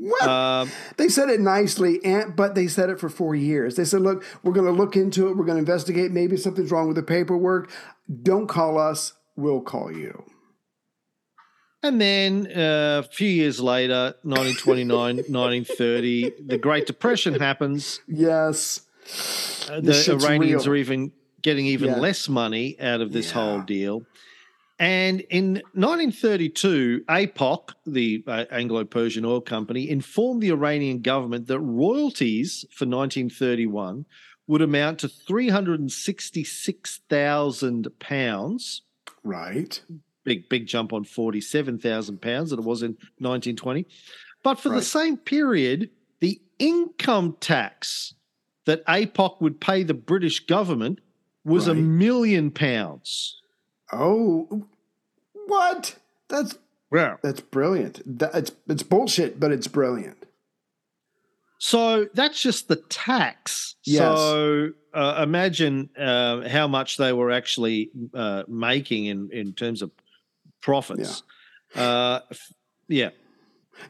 [0.00, 3.74] Well, Um, They said it nicely, and, but they said it for four years.
[3.74, 5.36] They said, look, we're going to look into it.
[5.36, 6.12] We're going to investigate.
[6.12, 7.68] Maybe something's wrong with the paperwork.
[8.22, 9.14] Don't call us.
[9.34, 10.24] We'll call you.
[11.82, 18.00] And then uh, a few years later, 1929, 1930, the Great Depression happens.
[18.08, 18.80] Yes.
[19.70, 20.74] Uh, the Iranians real.
[20.74, 21.98] are even getting even Yeah.
[22.00, 23.34] less money out of this Yeah.
[23.34, 24.02] whole deal.
[24.80, 31.58] And in 1932, APOC, the uh, Anglo Persian Oil Company, informed the Iranian government that
[31.60, 34.04] royalties for 1931
[34.46, 38.82] would amount to 366,000 pounds.
[39.22, 39.80] Right.
[40.28, 43.86] Big, big jump on 47,000 pounds that it was in 1920.
[44.42, 45.88] But for the same period,
[46.20, 48.12] the income tax
[48.66, 50.98] that APOC would pay the British government
[51.46, 53.40] was a million pounds.
[53.90, 54.66] Oh,
[55.46, 55.96] what?
[56.28, 56.58] That's
[56.92, 57.16] Yeah.
[57.22, 58.02] that's brilliant.
[58.18, 60.26] That, it's it's bullshit, but it's brilliant.
[61.58, 63.76] So that's just the tax.
[63.84, 64.00] Yes.
[64.18, 69.90] So uh, imagine uh, how much they were actually uh, making in, in terms of
[70.62, 71.22] profits.
[71.74, 72.52] Uh, f-
[72.88, 73.10] yeah.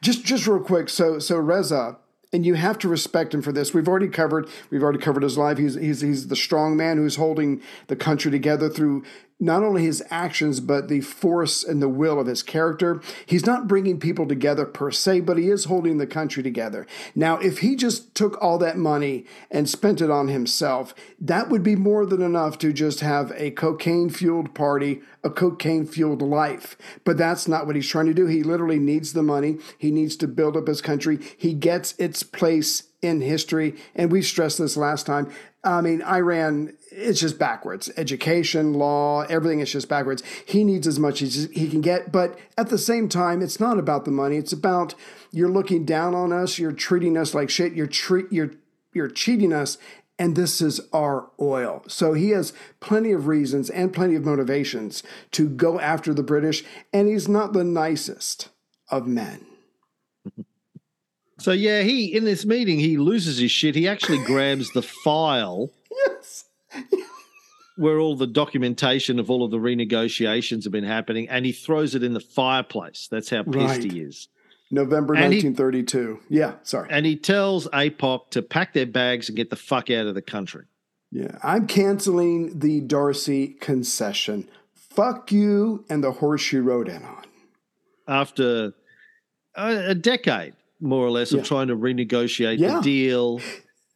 [0.00, 0.88] Just just real quick.
[0.88, 1.98] So so Reza,
[2.32, 3.72] and you have to respect him for this.
[3.72, 5.58] We've already covered we've already covered his life.
[5.58, 9.04] He's he's he's the strong man who's holding the country together through
[9.40, 13.00] not only his actions but the force and the will of his character.
[13.26, 16.86] He's not bringing people together per se, but he is holding the country together.
[17.14, 21.62] Now, if he just took all that money and spent it on himself, that would
[21.62, 26.76] be more than enough to just have a cocaine fueled party, a cocaine fueled life.
[27.04, 28.26] But that's not what he's trying to do.
[28.26, 29.58] He literally needs the money.
[29.76, 31.18] He needs to build up his country.
[31.36, 33.76] He gets its place in history.
[33.94, 35.30] And we stressed this last time.
[35.64, 37.90] I mean, Iran, it's just backwards.
[37.96, 40.22] Education, law, everything is just backwards.
[40.44, 42.10] He needs as much as he can get.
[42.10, 44.36] But at the same time, it's not about the money.
[44.36, 44.94] It's about
[45.30, 46.58] you're looking down on us.
[46.58, 47.72] You're treating us like shit.
[47.74, 48.52] You're treat you're
[48.92, 49.78] you're cheating us.
[50.20, 51.84] And this is our oil.
[51.86, 56.64] So he has plenty of reasons and plenty of motivations to go after the British.
[56.92, 58.48] And he's not the nicest
[58.90, 59.46] of men.
[61.38, 63.76] So yeah, he in this meeting he loses his shit.
[63.76, 65.70] He actually grabs the file.
[67.76, 71.94] where all the documentation of all of the renegotiations have been happening, and he throws
[71.94, 73.08] it in the fireplace.
[73.10, 73.84] That's how pissed Right.
[73.92, 74.28] he is.
[74.70, 76.20] November And he- 1932.
[76.28, 76.88] yeah, sorry.
[76.90, 80.22] And he tells APOC to pack their bags and get the fuck out of the
[80.22, 80.64] country.
[81.10, 84.46] Yeah, I'm canceling the D'Arcy concession.
[84.74, 87.24] Fuck you and the horse you rode in on.
[88.06, 88.72] After
[89.54, 91.40] a, a decade, more or less, Yeah.
[91.40, 92.76] of trying to renegotiate Yeah.
[92.76, 93.40] the deal,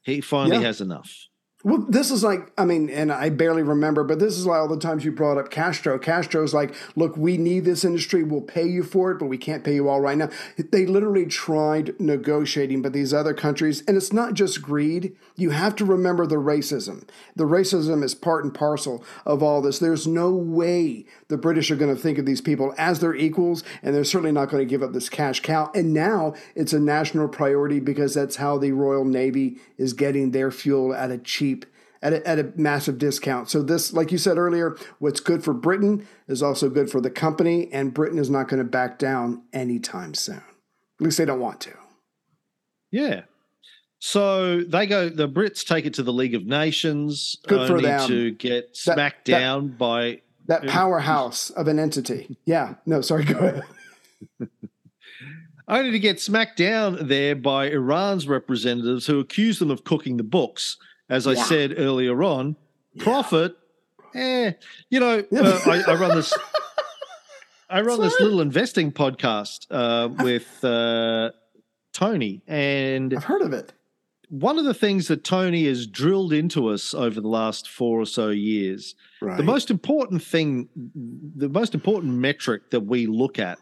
[0.05, 0.62] he finally Yeah.
[0.62, 1.26] has enough.
[1.65, 4.67] Well, this is like, I mean, and I barely remember, but this is like all
[4.67, 5.97] the times you brought up Castro.
[5.97, 8.25] Castro's like, look, we need this industry.
[8.25, 10.29] We'll pay you for it, but we can't pay you all right now.
[10.57, 15.17] They literally tried negotiating, but these other countries, and it's not just greed.
[15.37, 17.09] You have to remember the racism.
[17.37, 19.79] The racism is part and parcel of all this.
[19.79, 23.63] There's no way the British are going to think of these people as their equals,
[23.85, 25.71] and they're certainly not going to give up this cash cow.
[25.77, 30.51] And now it's a national priority because that's how the Royal Navy is getting their
[30.51, 31.51] fuel at a cheap
[32.03, 33.48] at a, at a massive discount.
[33.48, 37.11] So this, like you said earlier, what's good for Britain is also good for the
[37.11, 40.36] company, and Britain is not going to back down anytime soon.
[40.36, 41.72] At least they don't want to.
[42.90, 43.22] Yeah.
[44.00, 45.09] So they go.
[45.09, 48.09] The Brits take it to the League of Nations, Good for them.
[48.09, 52.36] to get That- smacked that- down by That powerhouse of an entity.
[52.44, 52.74] Yeah.
[52.84, 53.24] No, sorry.
[53.24, 53.62] Go ahead.
[55.68, 60.22] only to get smacked down there by Iran's representatives who accuse them of cooking the
[60.24, 60.76] books.
[61.13, 62.57] As I said earlier on,
[62.99, 63.55] profit,
[64.15, 64.53] eh,
[64.89, 66.33] you know, uh, I, I run this.
[67.69, 71.33] I run this little investing podcast uh, with uh,
[71.93, 73.75] Tony, and I've heard of it.
[74.31, 78.07] one of the things that Tony has drilled into us over the last four or
[78.07, 79.37] so years, Right.
[79.37, 80.71] the most important thing,
[81.37, 83.59] the most important metric that we look at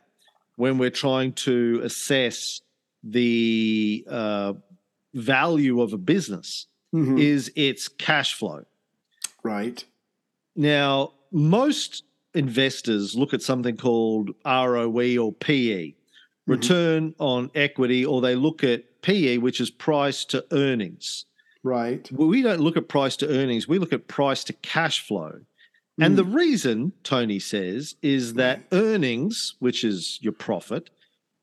[0.55, 2.61] when we're trying to assess
[3.03, 4.53] the uh,
[5.15, 7.21] value of a business Mhm.
[7.21, 8.65] is its cash flow.
[9.43, 9.85] Right.
[10.57, 15.95] Now, most investors look at something called ROE or PE,
[16.47, 21.27] return on equity, or they look at PE, which is price to earnings.
[21.63, 22.11] Right.
[22.11, 25.41] Well, we don't look at price to earnings, we look at price to cash flow.
[25.99, 30.89] And the reason, Tony says, is that earnings, which is your profit,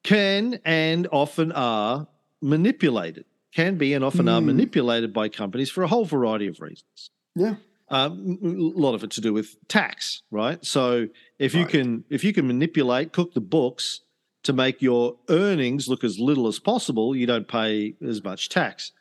[0.04, 2.08] can and often are
[2.42, 3.26] manipulated,
[3.56, 7.56] can be and often are manipulated by companies for a whole variety of reasons Yeah.
[7.90, 8.48] um, a
[8.80, 10.64] lot of it to do with tax, right?
[10.66, 11.08] So
[11.40, 11.70] if you Right.
[11.72, 14.02] can if you can manipulate, cook the books
[14.44, 18.92] to make your earnings look as little as possible, you don't pay as much tax.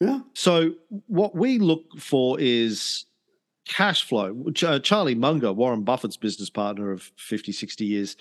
[0.00, 0.20] Yeah.
[0.34, 0.74] So
[1.08, 3.04] what we look for is
[3.66, 4.32] cash flow.
[4.32, 8.16] Which, uh, Charlie Munger, Warren Buffett's business partner of 50, 60 years,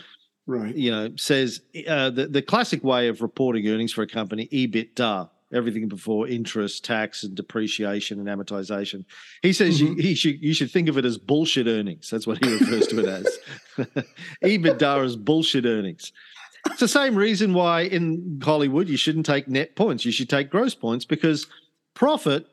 [0.45, 0.75] Right.
[0.75, 5.29] you know, says uh, the, the classic way of reporting earnings for a company, EBITDA,
[5.53, 9.05] everything before interest, tax, and depreciation and amortization.
[9.41, 12.09] He says you, he should you should think of it as bullshit earnings.
[12.09, 13.39] That's what he refers to it as.
[14.43, 16.11] EBITDA is bullshit earnings.
[16.65, 20.03] It's the same reason why in Hollywood you shouldn't take net points.
[20.05, 21.47] You should take gross points because
[21.93, 22.45] profit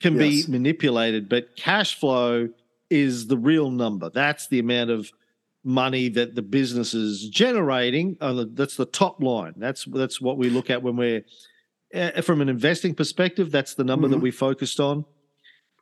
[0.00, 0.46] can Yes.
[0.46, 2.48] be manipulated, but cash flow
[2.88, 4.08] is the real number.
[4.10, 5.10] That's the amount of
[5.64, 8.16] money that the business is generating.
[8.20, 9.52] Uh, that's the top line.
[9.56, 11.24] That's that's what we look at when we're
[11.94, 13.50] uh, from an investing perspective.
[13.50, 15.04] That's the number that we focused on.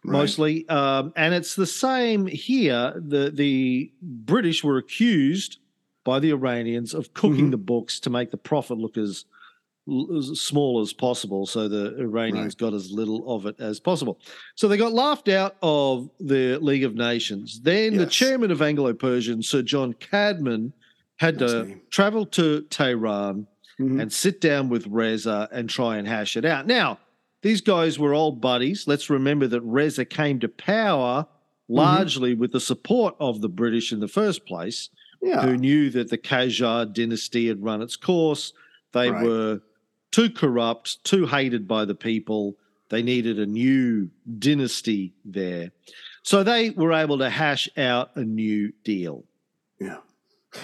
[0.05, 2.95] mostly, um, and it's the same here.
[2.97, 5.59] The the British were accused
[6.05, 7.51] by the Iranians of cooking Mm-hmm.
[7.51, 9.25] the books to make the profit look as,
[10.17, 14.21] as small as possible, so the Iranians got as little of it as possible.
[14.55, 17.61] So they got laughed out of the League of Nations.
[17.61, 20.73] Then the chairman of Anglo-Persian, Sir John Cadman,
[21.17, 21.81] had Nice to name.
[21.91, 23.49] travel to Tehran
[23.81, 24.01] Mhm.
[24.01, 26.67] and sit down with Reza and try and hash it out.
[26.67, 26.99] Now,
[27.43, 28.87] these guys were old buddies.
[28.89, 31.27] Let's remember that Reza came to power
[31.69, 34.89] largely with the support of the British in the first place,
[35.23, 35.43] Yeah.
[35.45, 38.53] who knew that the Qajar dynasty had run its course.
[38.93, 39.25] They Right.
[39.25, 39.61] were
[40.11, 42.57] too corrupt, too hated by the people.
[42.89, 44.09] They needed a new
[44.39, 45.73] dynasty there.
[46.23, 49.25] So they were able to hash out a new deal.
[49.81, 49.99] Yeah.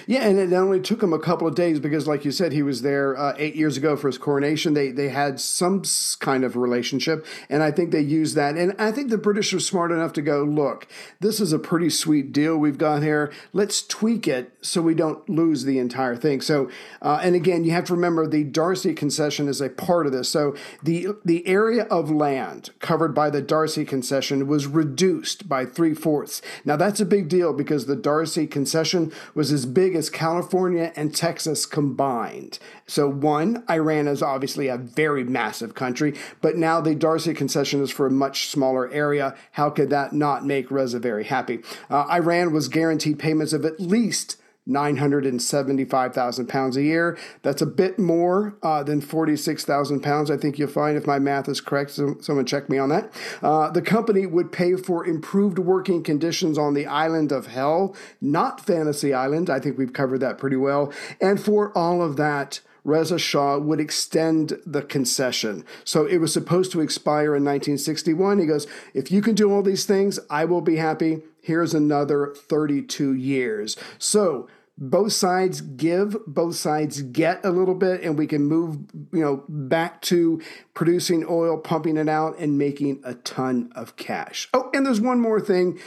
[0.06, 2.62] Yeah, and it only took him a couple of days because, like you said, he
[2.62, 4.74] was there uh, eight years ago for his coronation.
[4.74, 5.82] They they had some
[6.18, 8.56] kind of relationship, and I think they used that.
[8.56, 10.86] And I think the British are smart enough to go, look,
[11.20, 13.32] this is a pretty sweet deal we've got here.
[13.52, 16.40] Let's tweak it so we don't lose the entire thing.
[16.40, 16.70] So,
[17.00, 20.28] uh, and again, you have to remember the D'Arcy concession is a part of this.
[20.28, 25.94] So the the area of land covered by the D'Arcy concession was reduced by three
[25.94, 26.40] fourths.
[26.64, 31.14] Now that's a big deal because the D'Arcy concession was as big as California and
[31.14, 32.58] Texas combined.
[32.86, 37.90] So one, Iran is obviously a very massive country, but now the D'Arcy concession is
[37.90, 39.34] for a much smaller area.
[39.52, 41.60] How could that not make Reza very happy?
[41.90, 44.36] Uh, Iran was guaranteed payments of at least
[44.66, 47.18] 975,000 pounds a year.
[47.42, 51.48] That's a bit more uh, than 46,000 pounds, I think you'll find, if my math
[51.48, 51.90] is correct.
[51.92, 53.12] So, someone check me on that.
[53.42, 58.60] Uh, the company would pay for improved working conditions on the island of Hell, not
[58.60, 59.50] Fantasy Island.
[59.50, 60.92] I think we've covered that pretty well.
[61.20, 65.64] And for all of that, Reza Shah would extend the concession.
[65.84, 68.38] So it was supposed to expire in 1961.
[68.38, 71.22] He goes, If you can do all these things, I will be happy.
[71.40, 73.76] Here's another 32 years.
[73.98, 78.78] So both sides give, both sides get a little bit, and we can move,
[79.12, 80.40] you know, back to
[80.74, 84.48] producing oil, pumping it out, and making a ton of cash.
[84.54, 85.78] Oh, and there's one more thing.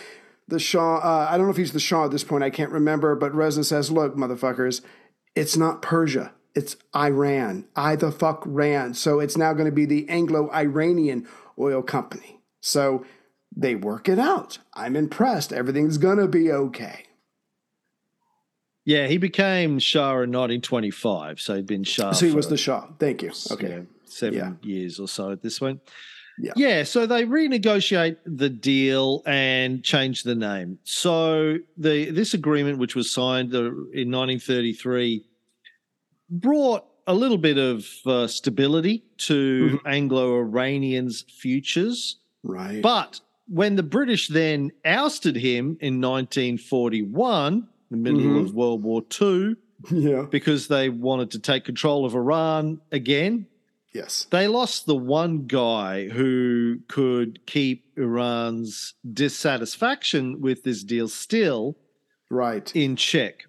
[0.48, 2.72] The Shah, uh, I don't know if he's the Shah at this point, I can't
[2.72, 4.82] remember, but Reza says, look, motherfuckers,
[5.36, 6.32] it's not Persia.
[6.56, 7.66] It's Iran.
[7.76, 8.94] I the fuck ran.
[8.94, 11.28] So it's now going to be the Anglo Iranian
[11.60, 12.40] oil company.
[12.62, 13.06] So
[13.56, 14.60] they work it out.
[14.74, 15.52] I'm impressed.
[15.54, 17.04] Everything's going to be okay.
[18.86, 22.12] Yeah, he became Shah in 1925, so he'd been Shah.
[22.12, 22.88] so he was the Shah.
[23.00, 23.32] Thank you.
[23.52, 23.68] Okay.
[23.68, 24.52] know, seven Yeah.
[24.62, 25.80] years or so at this point.
[26.38, 26.52] Yeah.
[26.56, 30.80] Yeah, so they renegotiate the deal and change the name.
[30.84, 33.60] So the this agreement, which was signed uh,
[33.94, 35.26] in 1933,
[36.30, 42.18] brought a little bit of uh, stability to Anglo-Iranians' futures.
[42.44, 42.82] Right.
[42.82, 48.42] But when the British then ousted him in 1941, the middle Mhm.
[48.46, 49.56] of World War II,
[49.92, 50.26] yeah.
[50.32, 53.46] because they wanted to take control of Iran again,
[53.94, 54.26] Yes.
[54.32, 61.78] they lost the one guy who could keep Iran's dissatisfaction with this deal still
[62.30, 62.76] Right.
[62.76, 63.46] in check.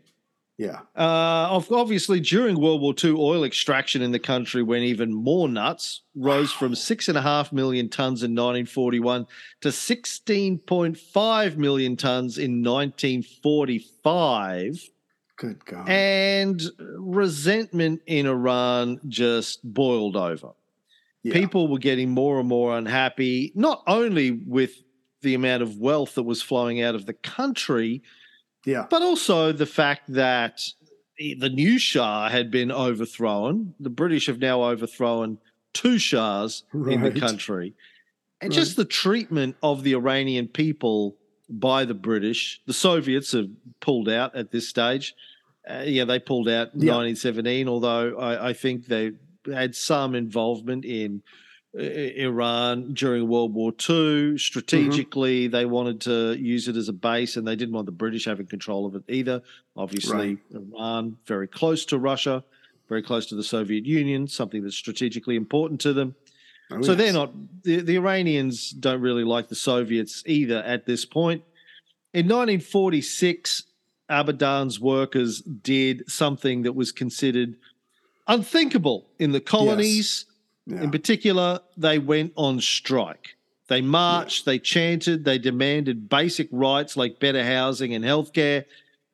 [0.59, 0.81] Yeah.
[0.97, 6.01] Uh, obviously, during World War II, oil extraction in the country went even more nuts,
[6.15, 9.27] rose from six and a half million tons in 1941
[9.61, 14.89] to 16.5 million tons in 1945.
[15.37, 15.87] Good God.
[15.89, 16.63] And
[16.97, 20.53] resentment in Iran just boiled over.
[21.23, 21.35] Yeah.
[21.35, 24.83] People were getting more and more unhappy, not only with
[25.21, 28.03] the amount of wealth that was flowing out of the country,
[28.67, 28.87] Yeah.
[28.91, 30.61] but also the fact that
[31.19, 33.75] the new Shah had been overthrown.
[33.81, 35.39] The British have now overthrown
[35.73, 37.73] two Shahs in the country.
[38.43, 38.55] And Right.
[38.59, 41.17] just the treatment of the Iranian people
[41.49, 42.61] by the British.
[42.67, 43.49] The Soviets have
[43.81, 45.15] pulled out at this stage.
[45.69, 46.93] Uh, yeah, they pulled out in Yeah.
[46.97, 49.13] 1917, although I, I think they
[49.51, 51.23] had some involvement in
[51.77, 53.77] Iran during World War II.
[53.77, 54.37] Mm-hmm.
[54.37, 58.25] Strategically, they wanted to use it as a base, and they didn't want the British
[58.25, 59.43] having control of it either.
[59.77, 62.43] Obviously, Iran very close to Russia,
[62.89, 66.15] very close to the Soviet Union, something that's strategically important to them.
[66.71, 71.05] Oh, so they're not the, the Iranians don't really like the Soviets either at this
[71.05, 71.45] point.
[72.13, 73.65] In 1946,
[74.11, 77.57] Abadan's workers did something that was considered
[78.27, 80.27] unthinkable in the colonies.
[80.67, 80.83] Yeah.
[80.83, 83.37] In particular, they went on strike.
[83.69, 88.65] They marched, they chanted, they demanded basic rights like better housing and healthcare,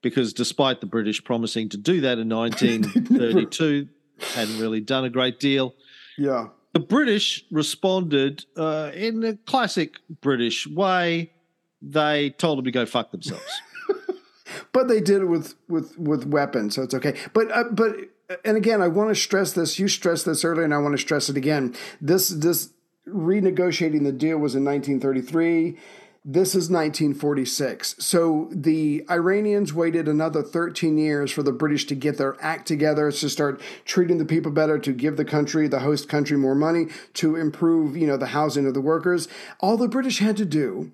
[0.03, 3.89] because despite the British promising to do that in 1932,
[4.35, 5.75] hadn't really done a great deal.
[6.19, 6.49] Yeah.
[6.73, 11.33] the British responded uh, in a classic British way.
[11.81, 13.61] They told them to go fuck themselves.
[14.73, 17.19] but they did it with with with weapons, so it's okay.
[17.33, 17.97] But uh, but
[18.45, 19.79] and again, I want to stress this.
[19.79, 21.75] You stressed this earlier, and I want to stress it again.
[22.01, 22.71] This this
[23.07, 25.77] renegotiating the deal was in 1933.
[26.25, 27.97] This is 1946.
[27.99, 33.11] So the Iranians waited another 13 years for the British to get their act together,
[33.11, 36.87] to start treating the people better, to give the country, the host country, more money,
[37.15, 39.27] to improve, you know, the housing of the workers.
[39.59, 40.93] All the British had to do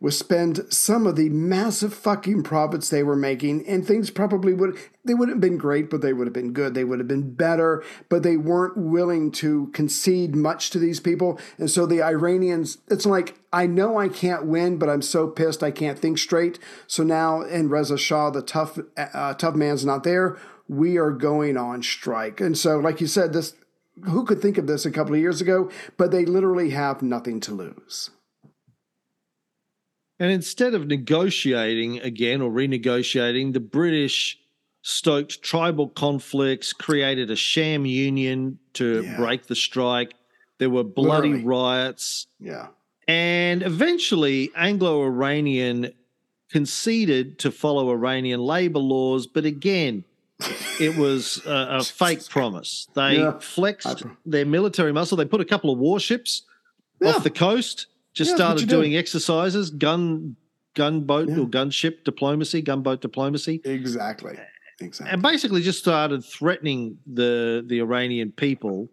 [0.00, 4.76] was spend some of the massive fucking profits they were making and things probably would
[5.04, 6.74] they wouldn't have been great but they would have been good.
[6.74, 11.38] They would have been better but they weren't willing to concede much to these people.
[11.58, 15.62] And so the iranians it's like i know i can't win but i'm so pissed
[15.62, 16.58] i can't think straight.
[16.86, 20.36] So now in reza shah the tough uh, tough man's not there
[20.68, 22.40] we are going on strike.
[22.40, 23.54] And so like you said this
[24.04, 25.70] who could think of this a couple of years ago?
[25.96, 28.10] But they literally have nothing to lose
[30.18, 34.38] and instead of negotiating again or renegotiating, the British
[34.82, 39.16] stoked tribal conflicts, created a sham union to yeah.
[39.16, 40.14] break the strike.
[40.58, 41.44] There were bloody Literally.
[41.44, 42.28] riots.
[42.38, 42.68] Yeah.
[43.08, 45.92] And eventually, Anglo Iranian
[46.50, 50.04] conceded to follow Iranian labor laws, but again,
[50.80, 52.88] it was a, a fake promise.
[52.94, 53.38] They yeah.
[53.40, 55.16] flexed their military muscle.
[55.16, 56.42] They put a couple of warships
[57.00, 57.08] yeah.
[57.08, 57.86] off the coast
[58.16, 58.98] just yeah, started doing do.
[58.98, 60.36] exercises, gun
[60.74, 61.38] gunboat yeah.
[61.38, 63.60] or gunship diplomacy, gunboat diplomacy.
[63.64, 64.38] Exactly.
[64.80, 65.12] Exactly.
[65.12, 68.88] And basically just started threatening the the Iranian people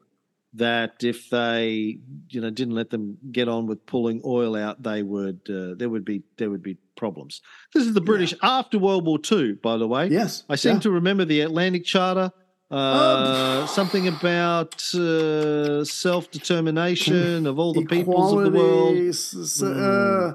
[0.54, 2.00] that if they
[2.30, 5.90] you know didn't let them get on with pulling oil out, they would uh, there
[5.90, 7.42] would be there would be problems.
[7.74, 8.60] This is the British yeah.
[8.60, 10.08] after World War II, by the way.
[10.08, 10.80] Yes, I seem yeah.
[10.82, 12.32] to remember the Atlantic Charter.
[12.72, 18.98] Uh, um, something about uh, self determination of all the peoples of the world.
[19.62, 20.34] Uh,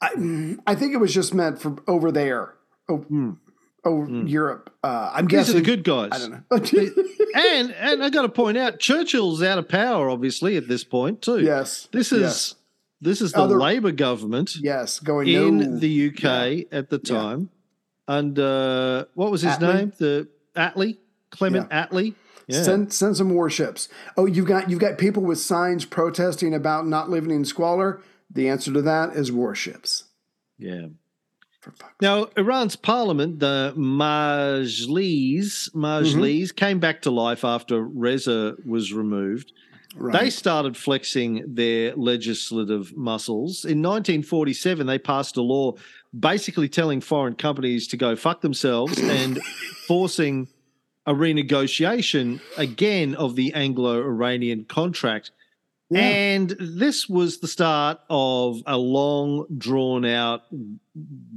[0.00, 2.54] I, I, think it was just meant for over there.
[2.88, 3.38] Oh, mm.
[3.84, 4.30] over mm.
[4.30, 4.72] Europe.
[4.84, 5.56] Uh, I'm These guessing.
[5.56, 6.10] are the good guys.
[6.12, 6.42] I don't know.
[7.34, 11.22] and and I got to point out, Churchill's out of power, obviously, at this point
[11.22, 11.40] too.
[11.40, 11.88] Yes.
[11.90, 12.54] This is yes.
[13.00, 14.56] this is the Other, Labour government.
[14.56, 16.78] Yes, going in no, the UK yeah.
[16.78, 17.50] at the time.
[18.08, 18.18] Yeah.
[18.18, 19.74] And uh, what was his Attlee?
[19.74, 19.92] name?
[19.98, 20.98] The Attlee.
[21.30, 21.86] Clement yeah.
[21.86, 22.14] Attlee.
[22.46, 22.62] Yeah.
[22.62, 23.88] Send send some warships.
[24.16, 28.00] Oh, you've got you've got people with signs protesting about not living in squalor.
[28.30, 30.04] The answer to that is warships.
[30.58, 30.86] Yeah.
[32.00, 36.54] Now, Iran's parliament, the Majlis, Majlis mm-hmm.
[36.54, 39.52] came back to life after Reza was removed.
[39.96, 40.20] Right.
[40.20, 43.64] They started flexing their legislative muscles.
[43.64, 45.72] In 1947, they passed a law
[46.18, 49.42] basically telling foreign companies to go fuck themselves and
[49.88, 50.48] forcing
[51.06, 55.30] a renegotiation again of the Anglo Iranian contract.
[55.88, 56.00] Yeah.
[56.00, 60.42] And this was the start of a long, drawn out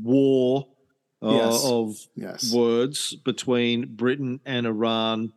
[0.01, 0.67] war
[1.22, 1.65] uh, yes.
[1.65, 2.53] of yes.
[2.53, 5.34] words between Britain and Iran.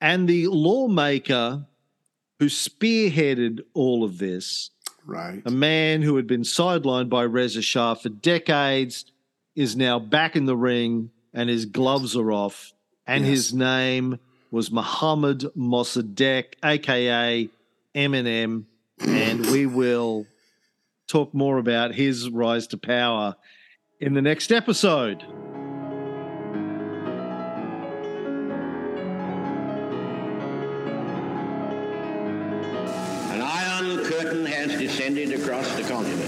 [0.00, 1.66] And the lawmaker
[2.38, 4.70] who spearheaded all of this,
[5.04, 5.42] right.
[5.44, 9.04] a man who had been sidelined by Reza Shah for decades,
[9.56, 12.72] is now back in the ring and his gloves are off
[13.08, 13.30] and yes.
[13.30, 17.48] his name was Mohammad Mossadegh, aka
[17.94, 18.64] Eminem,
[19.00, 20.26] and we will
[21.08, 23.34] talk more about his rise to power
[23.98, 25.22] in the next episode.
[33.32, 36.27] An iron curtain has descended across the continent.